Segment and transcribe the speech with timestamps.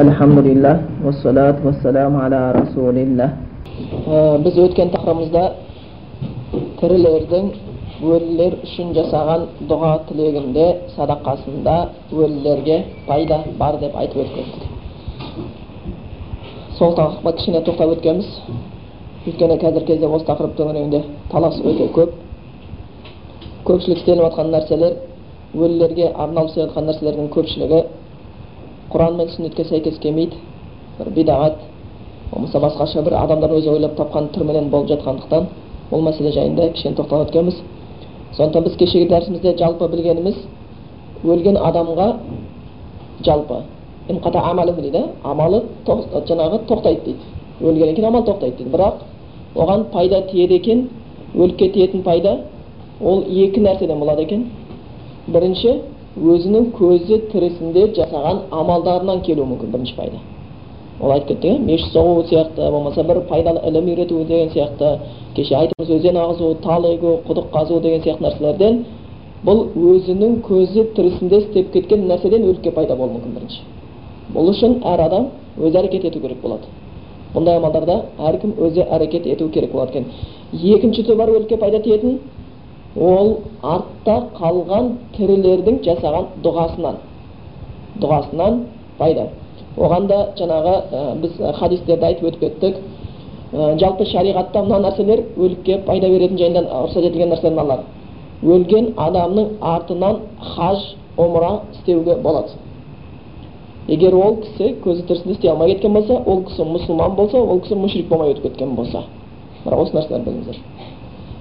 [0.00, 3.36] Alhamdulillah, wassalatu wassalamu ala rasulillah.
[4.44, 5.42] Biz o'tgan taqrimimizda
[6.80, 7.44] tirilerдің
[8.00, 10.66] өлілер үшін жасаған дұға тілегінде
[10.96, 11.76] садақасында
[12.16, 12.78] өлілерге
[13.10, 14.62] пайда бар деп айтып өткендік
[16.80, 18.28] сол тақырыпқа кішкене тоқтап өткенбіз
[19.28, 22.16] өйткені қазіргі кезде осы тақырып төңірегінде талас өте көп
[23.68, 24.92] көпшілік істеліп жатқан нәрселер
[25.52, 27.80] өлілерге арналып істеліп жатқан нәрселердің көпшілігі
[28.90, 30.36] құран мен сүннетке сәйкес келмейді.
[30.98, 31.58] Бір бидағат
[32.32, 35.46] болмаса басқаша бір адамдар өзі ойлап тапқан түрменен болып жатқандықтан
[35.90, 37.60] бұл мәселе жайында кішкене тоқталып өткенбіз.
[38.36, 40.36] Сондықтан біз кешегі дәрісімізде жалпы білгеніміз
[41.24, 42.08] өлген адамға
[43.26, 43.62] жалпы
[44.08, 47.20] дейді амалы жаңағы тоқтайды дейді.
[47.60, 48.70] Өлгеннен кейін амал тоқтайды дейді.
[48.70, 48.94] Бірақ
[49.54, 50.88] оған пайда тиеді екен
[51.34, 52.38] өлікке тиетін пайда
[53.00, 54.46] ол екі нәрседен болады екен.
[55.26, 55.80] Бірінші
[56.20, 60.20] өзінің көзі тірісінде жасаған амалдарынан келуі мүмкін бірінші пайда.
[61.00, 64.98] Ол айтып кеттік иә мешіт соғу сияқты болмаса бір пайдалы ілім үйрету деген сияқты
[65.34, 68.82] кеше айтымыз өзен ағызу тал егу құдық қазу деген сияқты нәрселерден
[69.46, 73.62] бұл өзінің көзі тірісінде істеп кеткен нәрседен өлікке пайда болуы мүмкін бірінші.
[74.34, 76.68] Бұл үшін әр адам өзі әрекет ету керек болады.
[77.32, 80.06] Бұндай амалдарда әркім өзі әрекет ету керек болады екен.
[80.52, 82.18] Екінші түр бар өлікке пайда тиетін
[82.96, 86.96] ол артта қалған тірілердің жасаған дұғасынан
[88.00, 88.58] дұғасынан
[88.98, 89.28] пайда.
[89.76, 92.76] Оған да жаңағы ә, біз хадистерді айтып өтіп кеттік.
[93.52, 97.86] Ә, жалпы шариғатта мына нәрселер өлікке пайда беретін жайында рұқсат етілген нәрселер мыналар
[98.42, 100.78] өлген адамның артынан хаж
[101.16, 102.56] омра істеуге болады.
[103.88, 107.76] Егер ол кісі көзі тірісінде істей алмай кеткен болса ол кісі мұсылман болса ол кісі
[107.76, 109.04] мүшрик болмай өтіп кеткен болса.
[109.64, 110.60] Бірақ осы нәрселерді біліңіздер.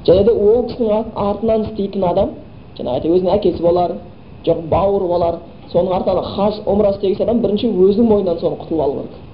[0.09, 2.29] Және де ол кісінің артынан істейтін адам
[2.79, 3.95] жаңағы өзінің әкесі болар
[4.45, 5.39] жоқ бауыры болар
[5.71, 9.27] соның артынан хаж омра істеген адам бірінші өзінің мойнынан соны құтылып алу керек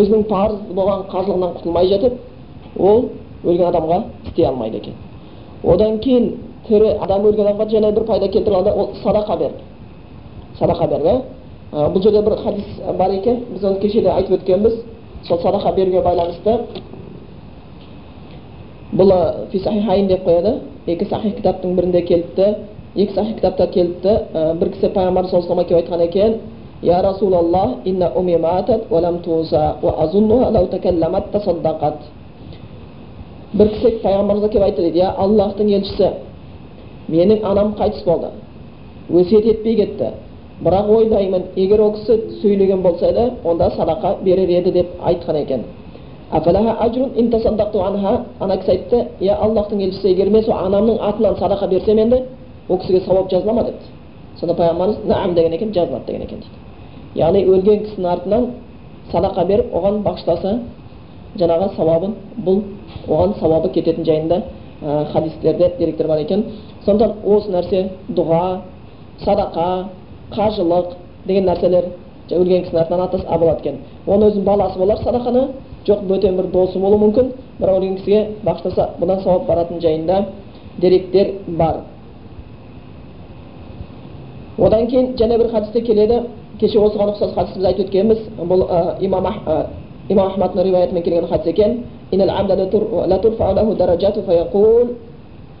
[0.00, 3.08] өзінің парыз болған қажылығынан құтылмай жатып ол
[3.44, 4.94] өлген адамға істей алмайды екен
[5.64, 6.32] одан кейін
[6.68, 9.52] тірі адам өлген адамға және бір пайда келтіре алады ол садақа бер
[10.58, 11.14] садақа бер да
[11.72, 14.80] бұл жерде бір хадис бар екен біз оны кеше де айтып өткенбіз
[15.28, 16.58] сол садақа беруге байланысты
[18.96, 19.12] бұл
[19.52, 20.58] фисахихайн деп қояды.
[20.86, 22.54] Екі сахих кітаптың бірінде келіпті.
[22.96, 24.18] Екі сахих кітапта келіпті.
[24.60, 26.38] Бір кісі пайғамбар саллаллаху келіп айтқан екен
[26.82, 31.94] я расулаллах инна уми матат валам туза ва азуннуха лау такалламат тасаддақат
[33.54, 36.10] бір кісі пайғамбарымызға келіп айтты дейді иә аллахтың елшісі
[37.08, 38.28] менің анам қайтыс болды
[39.08, 40.10] өсиет етпей кетті.
[40.60, 45.64] Бірақ ойлаймын егер ол кісі сөйлеген болса еді онда садақа берер еді деп айтқан екен.
[48.40, 52.22] Ана кісі айтты иә аллахтың елшісі егер мен сол анамның атынан садақа берсем енді
[52.68, 53.86] ол кісіге сауап жазыла ма депті
[54.40, 58.46] сонда пайғамбарымыз наам деген екен жазылады деген екен дейді яғни өлген кісінің артынан
[59.12, 60.58] садақа беріп оған бағыштаса
[61.38, 62.14] жаңағы сауабын
[62.44, 62.62] бұл
[63.08, 64.42] оған сауабы кететін жайында
[64.82, 66.44] ә, хадистерде деректер бар екен
[66.84, 68.60] сондықтан осы нәрсе дұға
[69.24, 69.86] садақа
[70.34, 71.84] қажылық деген нәрселер
[72.30, 75.48] өлген кісінің артынан атаса болады екен оның өзінің баласы болар садақаны
[75.86, 80.24] жоқ бөтен бір досы болуы мүмкін бірақ өлген кісіге бағыштаса бұдан сауап баратын жайында
[80.78, 81.80] деректер бар
[84.58, 86.20] одан кейін және бір хадисте келеді
[86.60, 89.26] кеше осыған ұқсас хадисті біз айтып өткенбіз бұл ә, имам
[90.26, 91.82] ахмадтың риуаятымен келген хадис екен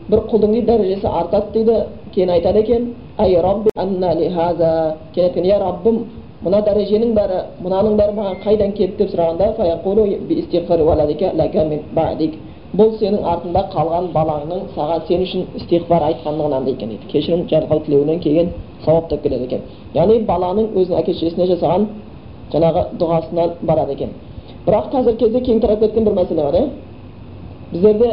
[0.06, 1.76] бір құлдың дейді дәрежесі артады дейді
[2.14, 4.14] кейін айтады екен ай рабби анна
[5.14, 6.04] кейін я раббым
[6.44, 9.46] мына дәреженің бәрі мынаның бәрі маған қайдан келді деп сұрағанда
[12.76, 18.18] бұл сенің артында қалған балаңның саған сен үшін истиғфар айтқандығынан екен дейді кешірім жарылқау тілеуінен
[18.24, 18.50] келген
[18.84, 19.60] сауап деп келеді екен
[19.94, 21.86] яғни баланың өзінің әке шешесіне жасаған
[22.52, 24.10] жаңағы дұғасынан барады екен
[24.66, 26.66] бірақ қазіргі кезде кең тарап кеткен бір мәселе бар иә
[27.72, 28.10] біздерде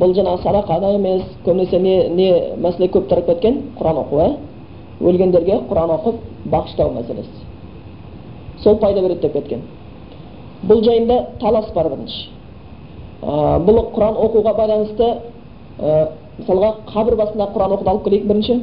[0.00, 2.30] бұл жаңағы садақада емес көбінесе не не
[2.66, 4.30] мәселе көп тарап кеткен құран оқу иә
[5.02, 6.20] өлгендерге құран оқып
[6.52, 7.42] бағыштау мәселесі
[8.62, 9.62] сол пайда береді деп кеткен
[10.68, 12.28] бұл жайында талас бар бірінші
[13.22, 15.08] бұл құран оқуға байланысты
[15.78, 16.08] ә,
[16.38, 18.58] мысалға қабір басында құран оқуды алып келейік бірінші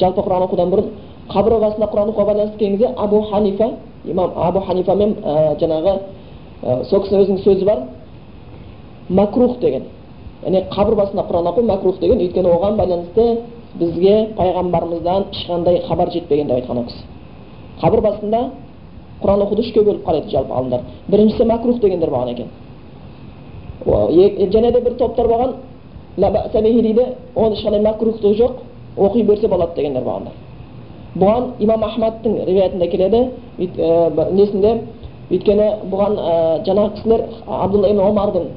[0.00, 0.90] жалпы құран оқудан бұрын
[1.32, 3.70] қабір басында құран оқуға байланысты келген кезде абу ханифа
[4.04, 5.96] имам абу ханифамен ә, жаңағы
[6.62, 7.84] ә, сол кісінің өзінің сөзі бар
[9.08, 9.88] макрух деген
[10.42, 13.38] яғни қабір басында құран оқу макрух деген өйткені оған байланысты
[13.78, 17.04] бізге пайғамбарымыздан ешқандай хабар жетпеген деп айтқан ол кісі
[17.80, 18.40] қабір басында
[19.22, 22.48] құран оқуды үшке бөліп қарайды жалпы ғалымдар біріншісі макрух дегендер болған екен
[24.52, 25.54] және де бір топтар болған
[26.16, 28.52] дейді оның ешқандай макрухтығы жоқ
[28.98, 30.32] оқи берсе болады дегендер болғандар
[31.16, 33.28] бұған имам ахмадтың риwayatында келеді
[33.58, 34.72] несінде
[35.30, 36.18] өйткені бұған
[36.66, 38.48] жаңағы кісілер абдулла ибн омардың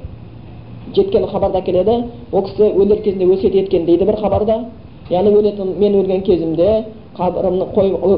[0.96, 4.66] жеткен хабарда келеді ол кісі өлер кезінде өсиет еткен дейді бір хабарда
[5.10, 6.70] яғни өлетін мен өлген кезімде
[7.18, 7.66] қабірімні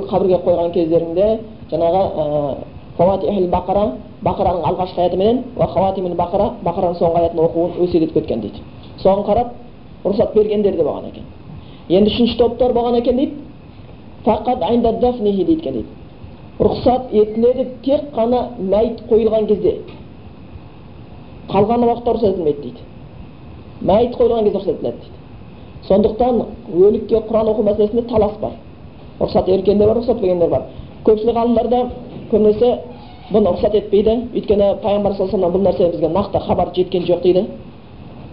[0.09, 1.27] қабірге қойған кездерінде
[1.71, 2.03] жаңағы
[2.97, 3.83] фауатихил бақара
[4.23, 5.43] бақараның алғашқы аяты менен
[6.17, 8.63] бақара бақараның соңғы аятын оқуын өсиет етіп кеткен дейді
[9.03, 9.51] соған қарап
[10.05, 11.23] рұқсат бергендер де болған екен
[11.89, 13.33] енді үшінші топтар болған екен дейді
[14.25, 15.85] фақат дейді екен дейді
[16.59, 19.75] рұқсат етіледі тек қана мәйіт қойылған кезде
[21.51, 22.81] қалған уақытта рұқсат етілмейді дейді
[23.91, 25.26] мәйіт қойылған кезде рұқсат етіледі дейді
[25.87, 26.41] сондықтан
[26.73, 28.51] өлікке құран оқу мәселесінде талас бар.
[29.19, 30.63] Рұқсат еткендер бар рұқсат етпегендер бар.
[31.05, 31.83] Көпшілік ғалымдарда
[32.31, 32.73] көбінесе
[33.31, 34.17] бұны рұқсат етпейді.
[34.33, 37.45] Өйткені пайғамбар саллаллаху бұл нәрсе бізге нақты хабар жеткен жоқ дейді.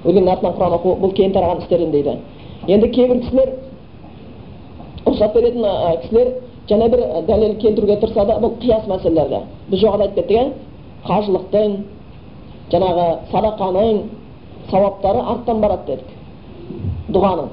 [0.05, 2.19] Өлгеннің артынан құран оқу бұл кейін тараған істерден дейді.
[2.67, 3.55] Енді кейбір кісілер
[5.06, 5.64] рұқсат беретін
[6.02, 6.32] кісілер
[6.69, 10.44] және бір дәлел келтіруге тырысады бұл қияс мәселелерде біз жоғарыда айтып кеттік иә
[11.05, 11.75] қажылықтың
[12.73, 13.99] жаңағы садақаның
[14.70, 16.06] сауаптары арттан барады дедік.
[17.14, 17.49] Дұғаның.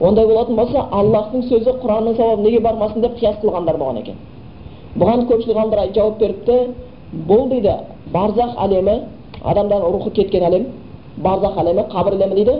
[0.00, 4.16] Ондай болатын болса аллахтың сөзі құранның сауабы неге бармасын деп қияс қылғандар болған екен.
[4.98, 6.56] Бұған көпшілік ғалымдар жауап беріпті
[7.28, 7.74] бұл дейді
[8.12, 8.96] барзах әлемі
[9.44, 10.66] адамдардың рухы кеткен әлем
[11.22, 12.56] барзах әлемі қабір әлемі дейді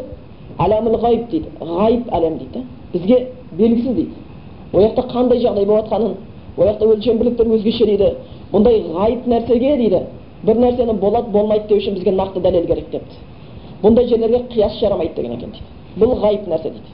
[0.58, 2.64] әләміл ғайып дейді ғайып әлем дейді.
[2.92, 3.18] Бізге
[3.58, 4.14] белгісіз дейді.
[4.72, 6.14] Ол жақта қандай жағдай болып жатқанын
[6.56, 8.10] ол жақта өлшем бірліктер өзгеше дейді.
[8.52, 10.02] Бұндай ғайып нәрсеге дейді
[10.44, 13.16] бір нәрсені болады болмайды деу үшін бізге нақты дәлел керек депті.
[13.82, 15.73] Бұндай жерлерге қияс жарамайды деген екен дейді.
[15.98, 16.90] Бұл ғайып нәрсе дейді.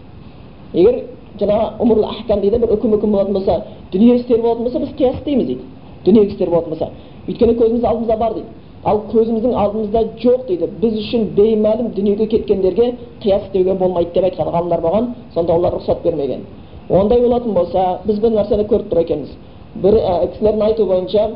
[0.74, 1.02] Егер
[1.40, 3.62] жаңағы ұмырлы ахкам дейді бір үкім үкім болатын болса
[3.92, 5.64] дүние істері болатын болса біз қияс істейміз дейді.
[6.04, 6.90] Дүние істері болатын болса.
[7.28, 8.46] Өйткені көзіміз алдымызда бар дейді.
[8.84, 10.68] Ал көзіміздің алдымызда жоқ дейді.
[10.80, 16.02] Біз үшін беймәлім дүниеге кеткендерге қияс істеуге болмайды деп айтқан ғалымдар болған сонда олар рұқсат
[16.02, 16.46] бермеген.
[16.88, 19.30] Ондай болатын болса біз бір нәрсені көріп тұр екенбіз.
[19.74, 19.98] Бір
[20.32, 21.28] кісілердің айтуы бойынша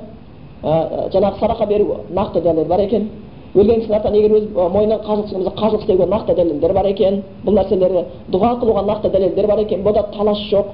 [0.64, 3.10] жаңағы садақа беру нақты дәлел бар екен.
[3.54, 7.22] Кісінің артынан егер өз мойнынан қажылық болса қажылық істеуге нақты дәлелдер бар екен.
[7.44, 9.82] Бұл нәрселерді дұға қылуға нақты дәлелдер бар екен.
[9.84, 10.66] Бұда талас жоқ.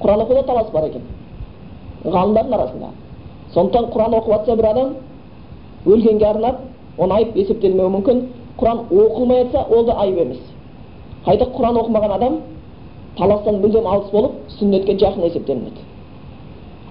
[0.00, 1.02] Құран оқуда талас бар екен.
[2.04, 2.88] Ғалымдардың арасында.
[3.54, 4.94] Сондықтан құран оқып жатса бір адам
[5.86, 6.60] өлгенге арнап
[6.98, 8.22] оны айып есептелмеуі мүмкін.
[8.58, 10.38] Құран оқылмай жатса ол да айып емес.
[11.26, 12.38] Қайта құран оқымаған адам
[13.18, 15.86] таластан мүлдем алыс болып сүннетке жақын есептелінеді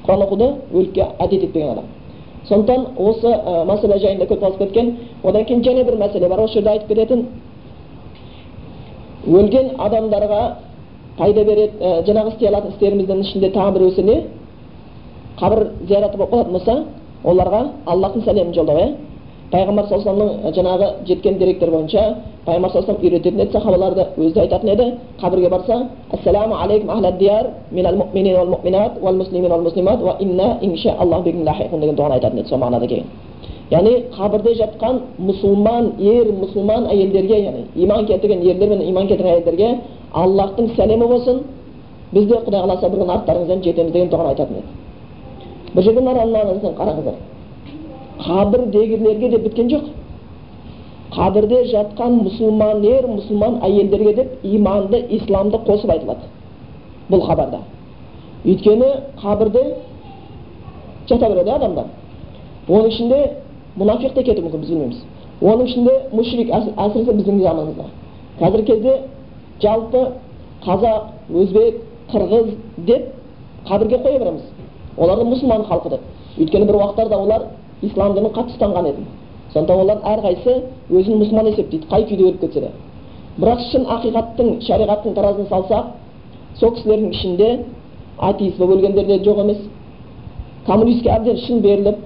[0.06, 1.86] құран оқуды өлікке әдет етпеген адам.
[2.50, 6.54] Сондықтан осы ә, мәселе жайында көп таласып кеткен одан кейін және бір мәселе бар осы
[6.60, 7.26] жерде айтып кететін
[9.28, 10.42] өлген адамдарға
[11.18, 14.22] пайда береді ә, жаңағы істей алатын істеріміздің ішінде тағы біреусі не
[15.40, 16.84] қабір зияраты болып қалатын болса
[17.24, 18.94] оларға аллахтың сәлемін жолдау иә
[19.52, 22.04] пайғамбар саллаллаху жаңағы жеткен деректер бойынша
[22.46, 24.86] пайғамбар саллаллаху үйрететін еді сахабаларды өзі айтатын еді
[25.22, 26.56] қабірге барса ассаламу
[31.82, 33.06] деген дұғаны айтатын еді сол мағынада келген
[33.72, 39.70] яғни қабірде жатқан мұсылман ер мұсылман әйелдерге яғни иман келтірген ерлер мен иман келтірген әйелдерге
[40.14, 41.44] аллахтың сәлемі болсын
[42.14, 44.68] біз де құдай қаласа бір күні арттарыңыздан жетеміз деген дұғаны айтатын еді
[45.76, 46.02] бұл жерде
[46.82, 47.35] қараңыздар
[48.24, 49.90] қабірдегілерге деп біткен жоқ
[51.16, 56.30] қабірде жатқан мұсылман ер мұсылман әйелдерге деп иманды исламды қосып айтылады
[57.10, 57.60] бұл хабарда
[58.46, 58.92] өйткені
[59.22, 59.64] қабірде
[61.10, 61.86] жата береді адамдар
[62.68, 63.20] оның ішінде
[63.78, 65.04] мұнафиқ те кетуі мүмкін біз білмейміз
[65.42, 67.86] оның ішінде мушрик әсіресе біздің заманымызда
[68.40, 68.96] қазіргі кезде
[69.62, 70.06] жалпы
[70.66, 72.50] қазақ өзбек қырғыз
[72.88, 73.12] деп
[73.68, 74.42] қабірге қоя береміз
[74.98, 76.02] оларды мұсылман халқы деп
[76.40, 77.48] өйткені бір уақыттарда олар
[77.88, 79.06] ислам дінін қатты ұстанған еді
[79.54, 82.72] сонда олар әрқайсысы өзін мұсылман есептейді қай күйде өліп кетсе де.
[83.40, 85.86] Бірақ шын ақиқаттың шариғаттың таразысын салсақ
[86.60, 87.50] сол кісілердің ішінде
[88.20, 89.58] атеист болып өлгендер де жоқ емес.
[90.66, 92.04] Коммунистке әбден шын беріліп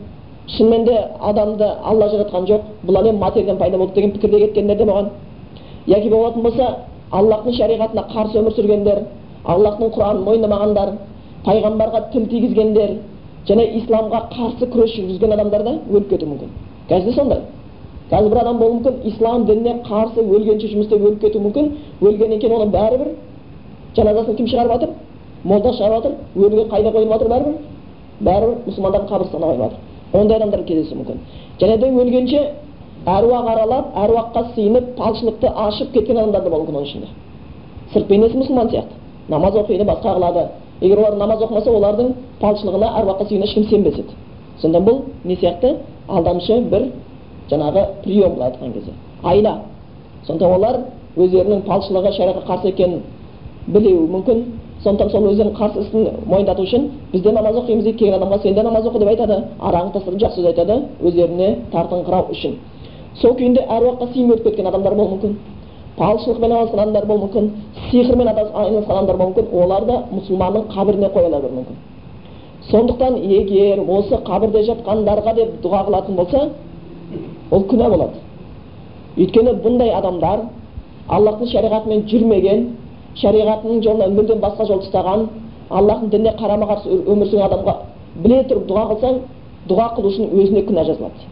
[0.58, 4.86] шынымен де адамды алла жаратқан жоқ бұл әлем материядан пайда болды деген пікірде кеткендер де
[4.86, 5.10] болған
[5.88, 6.70] яки болатын болса
[7.12, 9.04] аллахтың шариғатына қарсы өмір сүргендер
[9.46, 10.94] аллахтың құранын мойындамағандар
[11.46, 12.96] пайғамбарға тіл тигізгендер
[13.48, 16.50] және исламға қарсы күрес жүргізген адамдар да өліп кетуі мүмкін
[16.90, 17.42] қазір де сондай
[18.12, 22.40] қазір бір адам болуы мүмкін ислам дініне қарсы өлгенше жұмыс істеп өліп кетуі мүмкін өлгеннен
[22.40, 23.12] кейін оны бәрібір
[23.96, 24.90] жаназасын кім шығарып жатыр
[25.44, 26.14] молда шығарып жатыр
[26.46, 27.54] өліге қайда қойылып жатыр бәрібір
[28.28, 31.18] бәрібір мұсылмандардың қабірстығына қойылып жатыр ондай адамдар кездесуі мүмкін
[31.62, 32.40] және де өлгенше
[33.08, 37.08] әруақ аралап әруаққа сыйынып палшылықты ашып кеткен адамдар да болуы мүмкін оның ішінде
[37.94, 38.94] сырт бейнесі мұсылман сияқты
[39.30, 40.48] намаз оқиды басқа қылады
[40.82, 44.14] егер олар намаз оқымаса олардың палшылығына әруаққа сүйгеніне ешкім сенбес еді
[44.62, 45.76] сонда бұл не сияқты?
[46.08, 46.90] Алдамшы бір
[47.50, 48.92] жаңағы прием былай айтқан кезде.
[49.24, 49.60] Айла
[50.28, 50.80] сонда олар
[51.18, 53.02] өздерінің палшылығы шариғатқа қарсы екенін
[53.68, 54.44] білуі мүмкін.
[54.84, 58.56] Сондықтан сол өздерінің қарсы ісін мойындату үшін біз де намаз оқимыз дейді келген адамға сен
[58.56, 59.44] де намаз оқы деп айтады.
[59.60, 62.56] Арағын тастап жақсы сөз айтады өздеріне тартыңқырау үшін.
[63.22, 65.36] Сол күйінде әруаққа сыйынып өтіп кеткен адамдар болуы мүмкін.
[65.98, 67.50] Палшылықпен айналысқан адамдар болуы мүмкін
[67.90, 71.76] сиқырмен айналысқан адамдар болуы мүмкін олар да мұсылманның қабіріне қойыла беруі мүмкін.
[72.70, 76.50] Сондықтан егер осы қабірде жатқандарға деп дұға қылатын болса
[77.52, 78.22] ол күнә болады.
[79.18, 80.46] Өйткені бұндай адамдар
[81.10, 82.68] аллахтың шариғатымен жүрмеген
[83.18, 85.28] шариғатының жолынан мүлдем басқа жол ұстаған
[85.70, 87.76] аллахтың дініне қарама қарсы өмір сүрген адамға
[88.24, 89.20] біле тұрып дұға қылсаң
[89.70, 91.28] дұға қылушының өзіне күнә жазылады.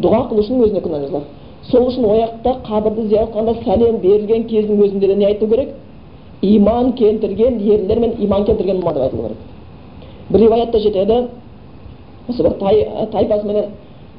[0.00, 1.26] Дұға қылушының өзіне күнә жазылады.
[1.70, 5.68] Сол үшін ояқта қабірді зиярат қылғанда сәлем берілген кездің өзінде де не айту керек?
[6.42, 9.38] Иман келтірген ерлер мен иман келтірген мұсылман деп айтылу керек.
[10.30, 11.28] Бір риwаятта жетеді.
[12.28, 12.86] Осы бір тай,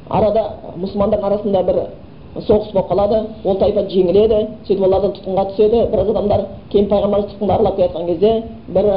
[0.09, 0.43] арада
[0.77, 1.79] мұсылмандардың арасында бір
[2.47, 3.21] соғыс болып қалады.
[3.45, 5.85] Ол тайпа жеңіледі сөйтіп олардан тұтқынға түседі.
[5.91, 8.91] Біраз адамдар кейін пайғамбарымыз тұтқынды аралап келе жатқан кезде бір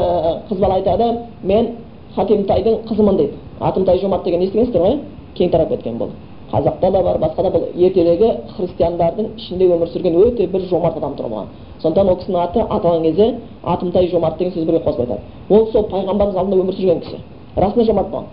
[0.51, 1.71] қыз бала айтады мен
[2.17, 3.39] хатимтайдың қызымын дейді.
[3.61, 4.99] Атымтай жомарт деген естігенсіздер ғой?
[5.35, 6.11] Кең тарап кеткен бұл
[6.53, 11.15] қазақта да бар басқа да бұл ертедегі христиандардың ішінде өмір сүрген өте бір жомарт адам
[11.19, 11.47] тұр болған
[11.83, 15.21] сондықтан ол кісінің аты аталған кезде атымтай жомарт деген сөз бірге қосылып айтады.
[15.49, 17.17] Ол сол пайғамбарымыз алдында өмір сүрген кісі.
[17.57, 18.27] Расында жомарт болған.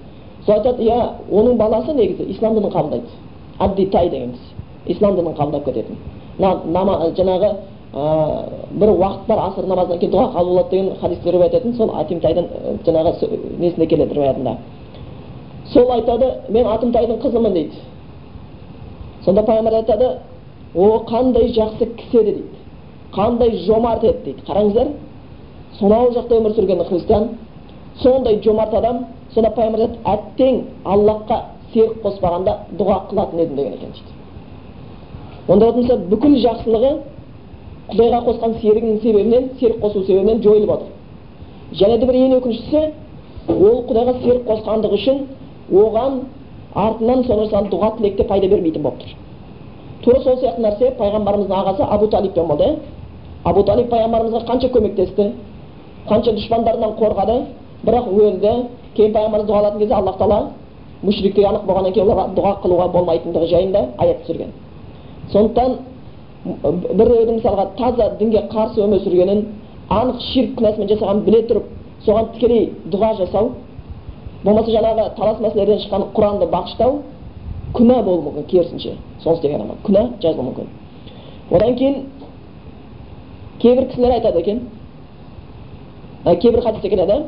[0.45, 0.97] Сол айтады иә
[1.31, 3.07] оның баласы негізі ислам дінін қабылдайды.
[3.59, 4.51] Абдитай деген кісі.
[4.87, 5.95] Ислам дінін қабылдап кететін.
[6.37, 7.55] Жаңағы
[8.77, 12.45] бір уақыт бар аср намазынан кейін дұға қабыл болады деген хадисті риуаят ететін сол атимтайдың
[12.85, 14.57] жаңағы несінде келеді риуаятында.
[15.71, 17.79] Сол айтады мен атымтайдың қызымын дейді.
[19.27, 20.07] Сонда пайғамбар айтады
[20.73, 22.59] о қандай жақсы кісі еді дейді.
[23.11, 24.41] Қандай жомарт еді дейді.
[24.47, 24.87] Қараңыздар
[25.79, 27.27] сонау жақта өмір сүрген христиан
[27.99, 31.41] сондай жомарт адам сонда пайғамбар айтады әттең аллахқа
[31.73, 34.15] серік қоспағанда дұға қылатын едім деген екен дейді.
[35.47, 36.93] Онда болса бүкіл жақсылығы
[37.91, 40.87] құдайға қосқан серігінің себебінен серік қосу себебінен жойылып отыр.
[41.73, 42.81] Және де бір ең өкініштісі
[43.49, 45.21] ол құдайға серік қосқандығы үшін
[45.71, 46.19] оған
[46.85, 49.09] артынан соны жасаған дұға тілекте пайда бермейтін болып тұр
[50.03, 52.67] тура сол сияқты нәрсе пайғамбарымыздың ағасы абу талибпен болды
[53.43, 55.31] абу талиб пайғамбарымызға қанша көмектесті
[56.07, 57.37] қанша дұшпандарынан қорғады.
[57.85, 58.51] Бірақ өлді
[58.95, 60.39] кейін пайғамбарымыз дұғалатын кезде аллах тағала
[61.03, 64.49] мүшриктер анық болғаннан кейін оларға дұға қылуға болмайтындығы жайында аят түсірген.
[65.31, 65.75] Сондықтан
[66.97, 69.43] біреудің мысалға таза дінге қарсы өмір сүргенін
[69.89, 71.69] анық ширк күнәсімен жасағанын біле тұрып
[72.05, 73.51] соған тікелей дұға жасау
[74.43, 76.99] болмаса жаңағы талас мәселелерден шыққан құранды бағыштау
[77.73, 80.67] күнә болуы мүмкін керісінше соны істеген адамға күнә жазылуы мүмкін
[81.57, 81.95] одан кейін
[83.61, 84.61] кейбір кісілер айтады екен
[86.25, 87.21] кейбір хадисте келеді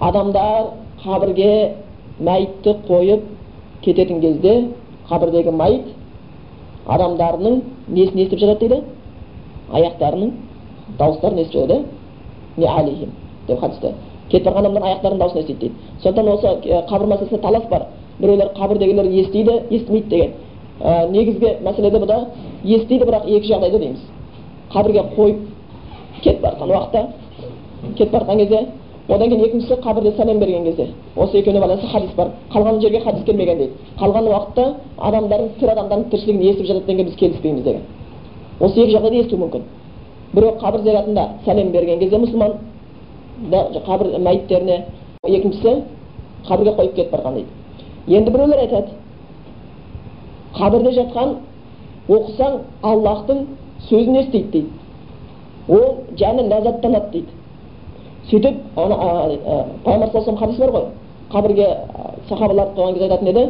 [0.00, 0.72] адамдар
[1.04, 1.52] қабірге
[2.20, 3.22] мәйітті қойып
[3.84, 4.56] кететін кезде
[5.08, 5.94] қабірдегі мәйіт
[6.86, 8.82] адамдарының несін естіп жатады дейді
[9.72, 10.32] аяқтарының
[10.98, 11.84] дауыстарын естіп жатады
[13.48, 13.94] деп хадисте
[14.30, 16.46] кетіп барған адамдардың аяқтарының дауысын естиді дейді сондықтан осы
[16.90, 17.82] қабір мәселесінде талас бар
[18.18, 20.30] біреулер қабірдегілер естиді естімейді деген
[20.80, 22.18] ә, негізгі мәселеде бұда
[22.64, 24.02] естиді бірақ екі жағдайда дейміз
[24.72, 25.38] қабірге қойып
[26.22, 27.06] кетіп бара уақытта
[27.96, 28.66] кетіп бара кезде
[29.08, 33.24] одан кейін екіншісі қабірде сәлем берген кезде осы екеуіне байланысты хадис бар қалған жерге хадис
[33.24, 37.82] келмеген дейді қалған уақытта адамдардың тірі адамдардың тіршілігін естіп жатады дегенге біз келіспейміз деген
[38.60, 39.62] осы екі жағдайда естуі мүмкін
[40.34, 42.56] біреу қабір зиратында сәлем берген кезде мұсылман
[43.36, 44.84] қабір мәйіттеріне
[45.24, 45.82] екіншісі
[46.48, 48.88] қабірге қойып кетіп барған дейді енді біреулер айтады
[50.56, 51.36] қабірде жатқан
[52.08, 53.46] оқысаң аллахтың
[53.88, 54.68] сөзін естиді дейді.
[55.68, 57.28] Ол жаны ләззаттанады дейді.
[58.30, 60.84] Сөйтіп пайғамбар саллаллаху хадис бар ғой.
[61.32, 61.66] Қабірге
[62.28, 63.44] сахабалар қойған кезде айтатын еді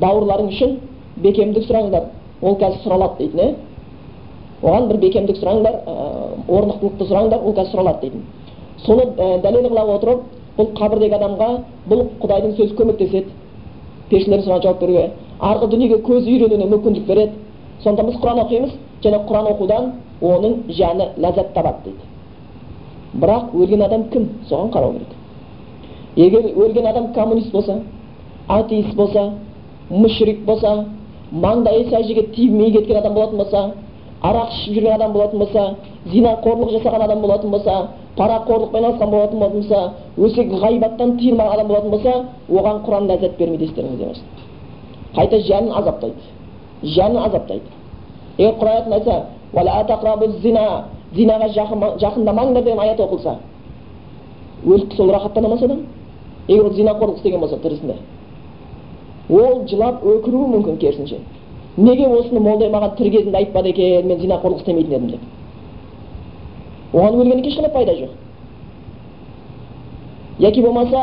[0.00, 0.78] бауырларың үшін
[1.16, 2.08] бекемдік сұраңдар
[2.42, 3.54] ол қазір сұралады дейтін иә
[4.62, 5.80] оған бір бекемдік сұраңдар
[6.48, 8.24] орнықтылықты сұраңдар ол қазір сұралады дейтін
[8.84, 10.20] соны дәлел қыла отырып
[10.56, 11.48] бұл қабірдегі адамға
[11.88, 13.30] бұл құдайдың сөзі көмектеседі.
[14.10, 17.32] Періштелердің сұрағына жауап беруге арғы дүниеге көзі үйренуіне мүмкіндік береді.
[17.84, 18.70] Сондықтан біз құран оқимыз
[19.02, 19.90] және құран оқудан
[20.20, 22.02] оның жаны ләззат табады дейді.
[23.20, 24.28] Бірақ өлген адам кім?
[24.48, 25.12] Соған қарау керек.
[26.16, 27.80] Егер өлген адам коммунист болса
[28.48, 29.32] атеист болса
[29.90, 30.86] мүшрик болса
[31.32, 33.72] маңдайы сәждеге тимей кеткен адам болатын болса
[34.22, 35.74] арақ ішіп жүрген адам болатын болса
[36.06, 42.12] зинақорлық жасаған адам болатын болса парақорлықпен айналысқан болатын болса өсек ғайбаттан тыйылмаған адам болатын болса
[42.48, 44.26] оған құран ләззат бермейді естеріңізде болсын
[45.16, 46.20] қайта жанын азаптайды
[46.82, 47.68] жанын азаптайды
[48.38, 49.16] егер құран айтса
[51.14, 51.48] зинаға
[52.00, 53.36] жақындамаңдар деген аят оқылса
[54.66, 55.86] өліп сол рахаттана ма содан
[56.48, 57.94] егер ол зинақорлық істеген болса тірісінде
[59.30, 61.20] ол жылап өкіруі мүмкін керісінше
[61.76, 65.20] неге осыны молдай маған тірі кезінде айтпады екен мен зинақорлық істемейтін едім деп
[66.92, 68.10] оған өлгеннен ешқандай пайда жоқ
[70.38, 71.00] яки болмаса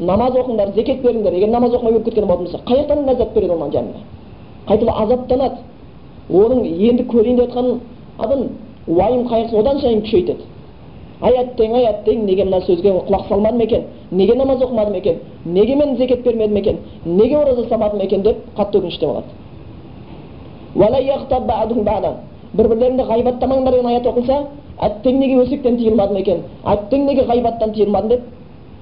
[0.00, 3.52] намаз оқыңдар зекет беріңдер егер намаз оқымай өліп кеткен болатын болса қай жақтан ләззат береді
[3.52, 4.00] оған жанына
[4.68, 5.56] қайтып азаптанады
[6.30, 7.80] оның енді көрейін деп жатқан
[8.18, 8.40] адам
[8.86, 10.42] уайым қайғысы одан сайын күшейтеді
[11.20, 15.76] ай әттең ай әттең неге мына сөзге құлақ салмадым екен неге намаз оқымадым екен неге
[15.76, 19.28] мен зекет бермедім екен неге ораза ұстамадым екен деп қатты өкініште болады
[22.56, 24.38] бір бірлеріңді ғайбаттамаңдар деген аят оқылса
[24.86, 28.22] әттең неге өсектен тыйылмадым екен әттең неге ғайбаттан тыйылмадым деп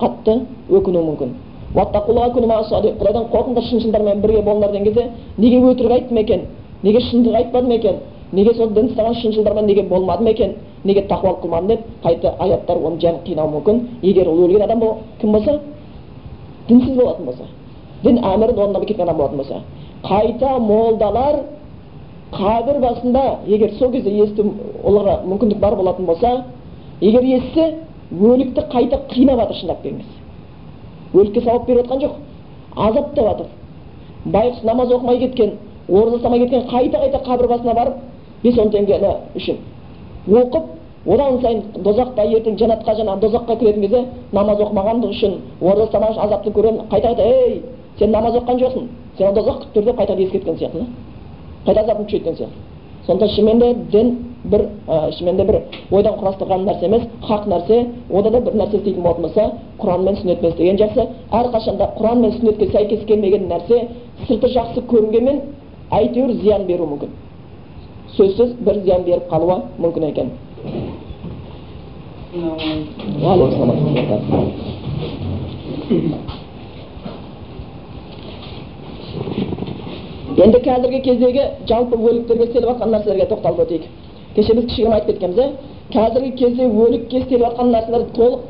[0.00, 0.38] қатты
[0.70, 1.34] өкінуі мүмкін
[1.75, 6.46] құдайдан қорқыңдар шыншылдармен бірге болыңдар деген кезде неге өтірік айттым екен
[6.82, 7.96] неге шындық айтпадым екен
[8.32, 13.00] неге сол дін ұстаған шыншылдармен неге болмадым екен неге тақуалық қылмадым деп қайта аяттар оны
[13.02, 14.80] жән қинауы мүмкін егер ол өлген адам
[15.20, 15.58] кім болса
[16.68, 17.44] дінсіз болатын болса
[18.02, 19.62] дін әмірін орындамай кеткен адам болатын болса
[20.04, 21.40] қайта молдалар
[22.32, 24.44] қабір басында егер сол кезде есту
[24.85, 26.44] оларға мүмкіндік бар болатын болса
[27.00, 27.75] егер естісе
[28.12, 30.04] өлікті қайта қинап жатыр шындап келген
[31.14, 32.12] өлікке сауап беріп жатқан жоқ
[32.76, 33.47] азаптап жатыр
[34.26, 35.52] байғұс намаз оқымай кеткен
[35.88, 37.94] ораза ұстамай кеткен қайта қайта қабір басына барып
[38.42, 39.56] бес он теңгені үшін
[40.28, 40.64] оқып
[41.06, 46.25] одан сайын дозаққа ертең жәннатқа жаңағы дозаққа кіретін кезде намаз оқымағандығы үшін ораза ұстамаған үшін
[46.26, 47.62] азапты көремін қайта қайта ей
[47.99, 50.85] сен намаз оқыған жоқсың сені дозақ күтіп тұр деп қайта ескерткен сияқты
[51.68, 52.56] қайта азабын күшейткен сияқты
[53.06, 54.08] сондықтан шынымен де дін
[54.44, 54.62] бір
[55.16, 55.56] шынымен де бір
[55.90, 57.76] ойдан құрастырған нәрсе емес хақ нәрсе
[58.10, 59.44] ода да бір нәрсе істейтін болатын болса
[59.82, 61.02] құран мен сүннетпен істеген жақсы
[61.40, 63.76] әрқашанда құран мен сүннетке сәйкес келмеген нәрсе
[64.26, 65.40] сырты жақсы көрінгенмен
[66.00, 67.10] әйтеуір зиян беруі мүмкін
[68.16, 70.28] сөзсіз бір зиян беріп қалуы мүмкін екен
[80.38, 83.85] енді қазіргі кездегі жалпы өліктерге істеліп жатқан нәрселерге тоқталып өтейік
[84.37, 85.49] кеше біз кішігірім айтып кеткенбіз иә
[85.95, 88.40] қазіргі кезде өлікке істеліп жатқан нәрселер толық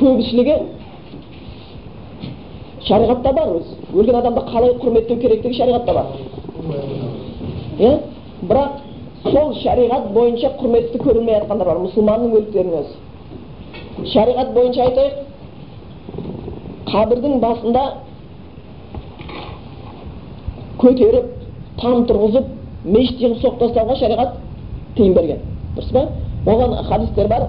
[0.00, 0.56] көпшілігі
[2.88, 6.06] шариғатта бар өзі өлген адамды қалай құрметтеу керектігі шариғатта бар
[7.78, 7.92] иә
[8.42, 8.70] бірақ
[9.30, 12.94] сол шариғат бойынша құрметті көрілмей жатқандар бар мұсылманның өліктерінің өзі
[14.12, 15.14] шариғат бойынша айтайық
[16.90, 17.84] қабірдің басында
[20.82, 21.26] көтеріп
[21.80, 22.46] там тұрғызып
[22.84, 24.36] мешіт жығып соғып тастауға шариғат
[24.96, 25.38] тыйым берген.
[25.76, 26.06] Дұрыс па?
[26.46, 27.48] Оған хадистер бар.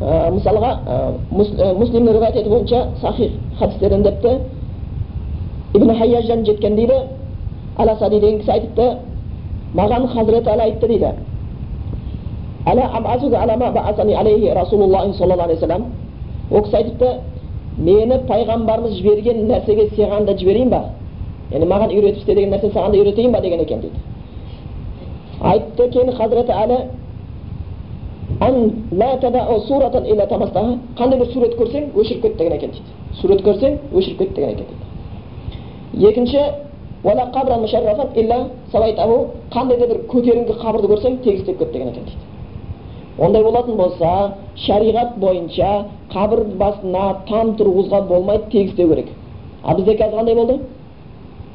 [0.00, 0.98] Ә, мысалға ә,
[1.30, 4.38] муслимнің риwayat ету бойынша сахих хадистерден депті.
[5.74, 6.94] Ибн хайяждан жеткен дейді.
[7.78, 8.96] Әл асади деген кісі айтыпты.
[9.74, 11.12] Маған хазіреті әлі айтты дейді.
[16.50, 17.08] Ол кісі айтыпты
[17.78, 20.82] мені пайғамбарымыз жіберген нәрсеге саған да жіберейін ба?
[21.52, 23.98] Яғни маған үйретіп істе деген нәрсе саған да үйретейін ба деген екен дейді
[25.42, 26.78] айтты кейін хазіреті әлі
[30.98, 34.66] қандай бір сурет көрсең өшіріп кет деген екен дейді сурет көрсең өшіріп кет деген екен
[35.92, 36.40] дейді екінші
[39.52, 42.18] қандай да бір көтеріңкі қабірді көрсең тегістеп кет деген екен дейді
[43.18, 49.08] ондай болатын болса шариғат бойынша қабір басына там тұрғызуға болмайды тегістеу керек
[49.64, 50.58] ал бізде қазір қандай болды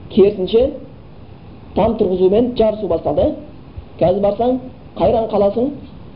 [0.10, 0.72] керісінше
[1.76, 3.34] там тұрғызумен жарысу басталды.
[4.00, 4.60] Қазір барсаң
[4.98, 5.72] қайран қаласың.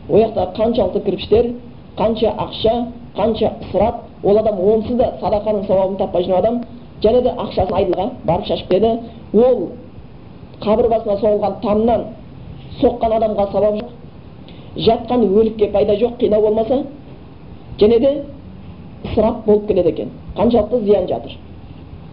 [0.08, 1.52] Ол жақта қаншалықты кірпіштер
[1.96, 2.74] қанша ақша
[3.16, 6.60] қанша ысырап ол адам онсыз да садақаның сауабын таппай жүрген адам
[7.02, 8.98] және де ақшасын айдылға барып шашып береді
[9.34, 9.68] ол
[10.60, 12.04] қабір басына соғылған тамнан
[12.80, 13.90] соққан адамға сауап жоқ.
[14.76, 16.82] Жатқан өлікке пайда жоқ қинау болмаса
[17.78, 18.24] және де
[19.04, 20.10] ысырап болып келеді екен.
[20.36, 21.36] Қаншалықты зиян жатыр.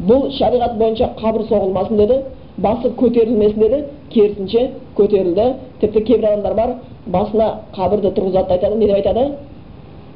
[0.07, 2.19] Бұл шариғат бойынша қабір соғылмасын деді
[2.57, 3.83] басы көтерілмесін деді
[4.13, 6.75] керісінше көтерілді тіпті кейбір адамдар бар
[7.07, 9.25] басына қабірді тұрғызады айтады не деп айтады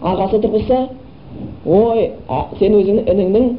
[0.02, 0.80] ағасы тұрғызса
[1.66, 2.12] ой
[2.60, 3.50] сен өзіңнің ініңнің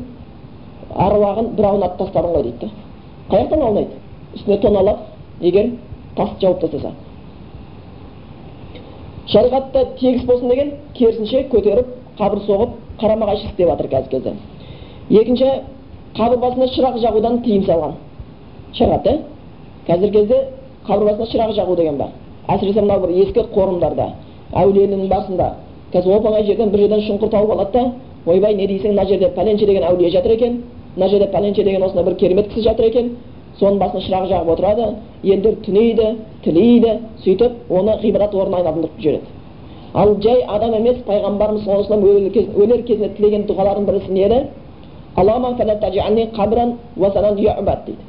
[1.06, 2.70] аруағын бір аунатып тастадың ғой дейді
[3.30, 4.00] қай жақтан аунайды
[4.34, 4.98] үстіне тоналап
[5.40, 5.70] егер
[6.16, 6.92] тасты жауып тастаса
[9.26, 14.34] шариғатта тегіс болсын деген керісінше көтеріп қабір соғып қарама қайшы істеп жатыр қазіргі кезде
[15.20, 15.50] екінші
[16.16, 17.94] қабір басына шырақ жағудан тыйым салған
[18.78, 19.14] шариғат иә
[19.88, 20.36] қазіргі кезде
[20.86, 22.08] қабір басына шырақ жағу деген бар
[22.48, 24.06] әсіресе мынау бір ескі қорымдарда
[24.62, 25.48] әулиенің басында
[25.92, 27.92] қазір оп оңай жерден бір жерден шұңқыр тауып алады да
[28.26, 30.62] ойбай не дейсің мына жерде пәленше деген әулие жатыр екен
[30.96, 33.16] мына жерде пәленше деген осындай бір керемет кісі жатыр екен
[33.60, 39.24] соның басына шырақ жағып отырады елдер түнейді тілейді сөйтіп оны ғибадат орнына айналдырып жібереді
[39.94, 43.46] ал жай адам емес пайғамбарымыз өлер кезінде тілеген
[47.88, 48.02] еді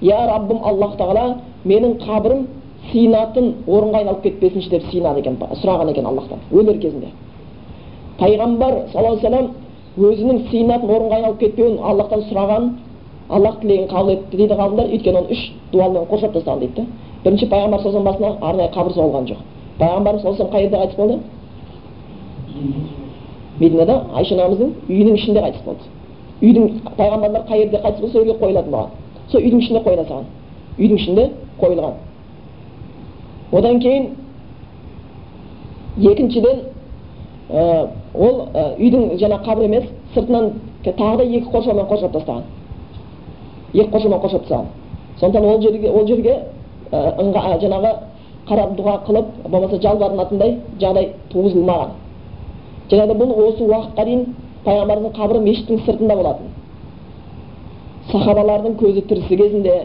[0.00, 2.46] я раббым аллах тағала менің қабірім
[2.90, 7.08] сыйынатын орынға айналып кетпесінші деп сыйынады екен сұраған екен аллахтан өлер кезінде
[8.18, 9.48] пайғамбар саллаллаху алейhi
[9.98, 12.70] өзінің сыйынатын орынға айналып кетпеуін аллахтан сұраған
[13.28, 16.86] аллах тілегін қабыл етті дейді ғалымдар өйткені оны үш дуалмен қоршап тастаған дейді да
[17.24, 19.40] бірінші пайғамбар саллаллаху басына арнайы қабір соғылған жоқ
[19.78, 21.18] пайғамбарымыз саллаллаху қай жерде қайтыс болды
[23.60, 25.99] мединада айша анамыздың үйінің ішінде қайтыс болды
[26.42, 28.90] үйдің пайғамбарлар қай жерде қайтыс болса сол жерге қойылатын болған
[29.30, 30.26] сол үйдің ішінде қойыла салған
[30.78, 31.94] үйдің ішінде қойылған.
[33.52, 34.08] Одан кейін
[35.98, 36.60] екіншіден
[37.50, 40.52] ә, ол ә, үйдің жаңа қабір емес сыртынан
[40.84, 42.44] тағы да екі қоршаумен қоршап тастаған.
[43.74, 44.66] Екі қоршаумен қоршап тастаған.
[45.20, 46.38] Сондықтан ол жерге ол жерге
[46.92, 47.90] ыңға, жаңағы
[48.48, 51.90] қарап дұға қылып болмаса жалбарынатындай жағдай туғызылмаған.
[52.90, 54.24] Және бұл осы уақытқа дейін
[54.64, 56.50] пайғамбарымыздың қабірі мешіттің сыртында болатын
[58.10, 59.76] сахабалардың көзі тірісі кезінде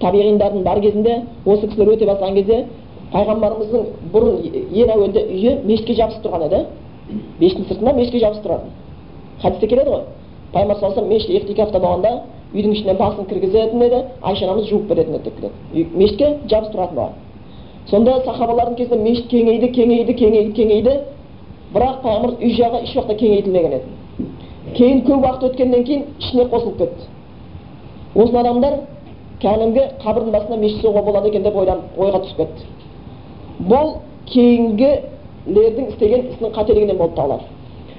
[0.00, 2.60] табиғиндардың бар кезінде осы кісілер өте бастаған кезде
[3.12, 3.82] пайғамбарымыздың
[4.14, 4.36] бұрын
[4.82, 6.62] ең әуелде үйі мешітке жабысып тұрған еді
[7.40, 8.70] мешіттің сыртында мешітке жабысып тұратын
[9.42, 10.02] хадисте келеді ғой.
[10.54, 12.12] Пайғамбар саллаллаху алейhi мешітте ихтикафта болғанда
[12.54, 16.96] үйдің ішіне басын кіргізетін еді айша анамыз жуып беретін еді деп келеді мешітке жабысып тұратын
[16.96, 17.12] болған
[17.90, 20.94] сонда сахабалардың кезінде мешіт кеңейді кеңейді кеңейді кеңейді
[21.74, 24.03] бірақ пайғамбар үй жағы еш уақытта кеңейтілмеген еді
[24.76, 27.04] кейін көп уақыт өткеннен кейін ішіне қосылып кетті
[28.14, 28.74] осыны адамдар
[29.42, 32.62] кәдімгі қабірдің басына мешіт соғуға болады екен деп ойланып ойға түсіп кетті
[33.70, 33.88] бұл
[34.32, 37.44] кейінгілердің істеген ісінің қателігінен болып табылады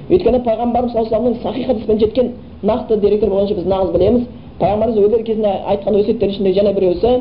[0.10, 2.28] өйткені пайғамбарымыз саллаллаху алейhi сахих хадиспен жеткен
[2.64, 4.24] нақты деректер бойынша біз нағыз білеміз
[4.60, 7.12] пайғамбарымыз өлер кезінде айтқан өсиеттердің ішінде және біреусі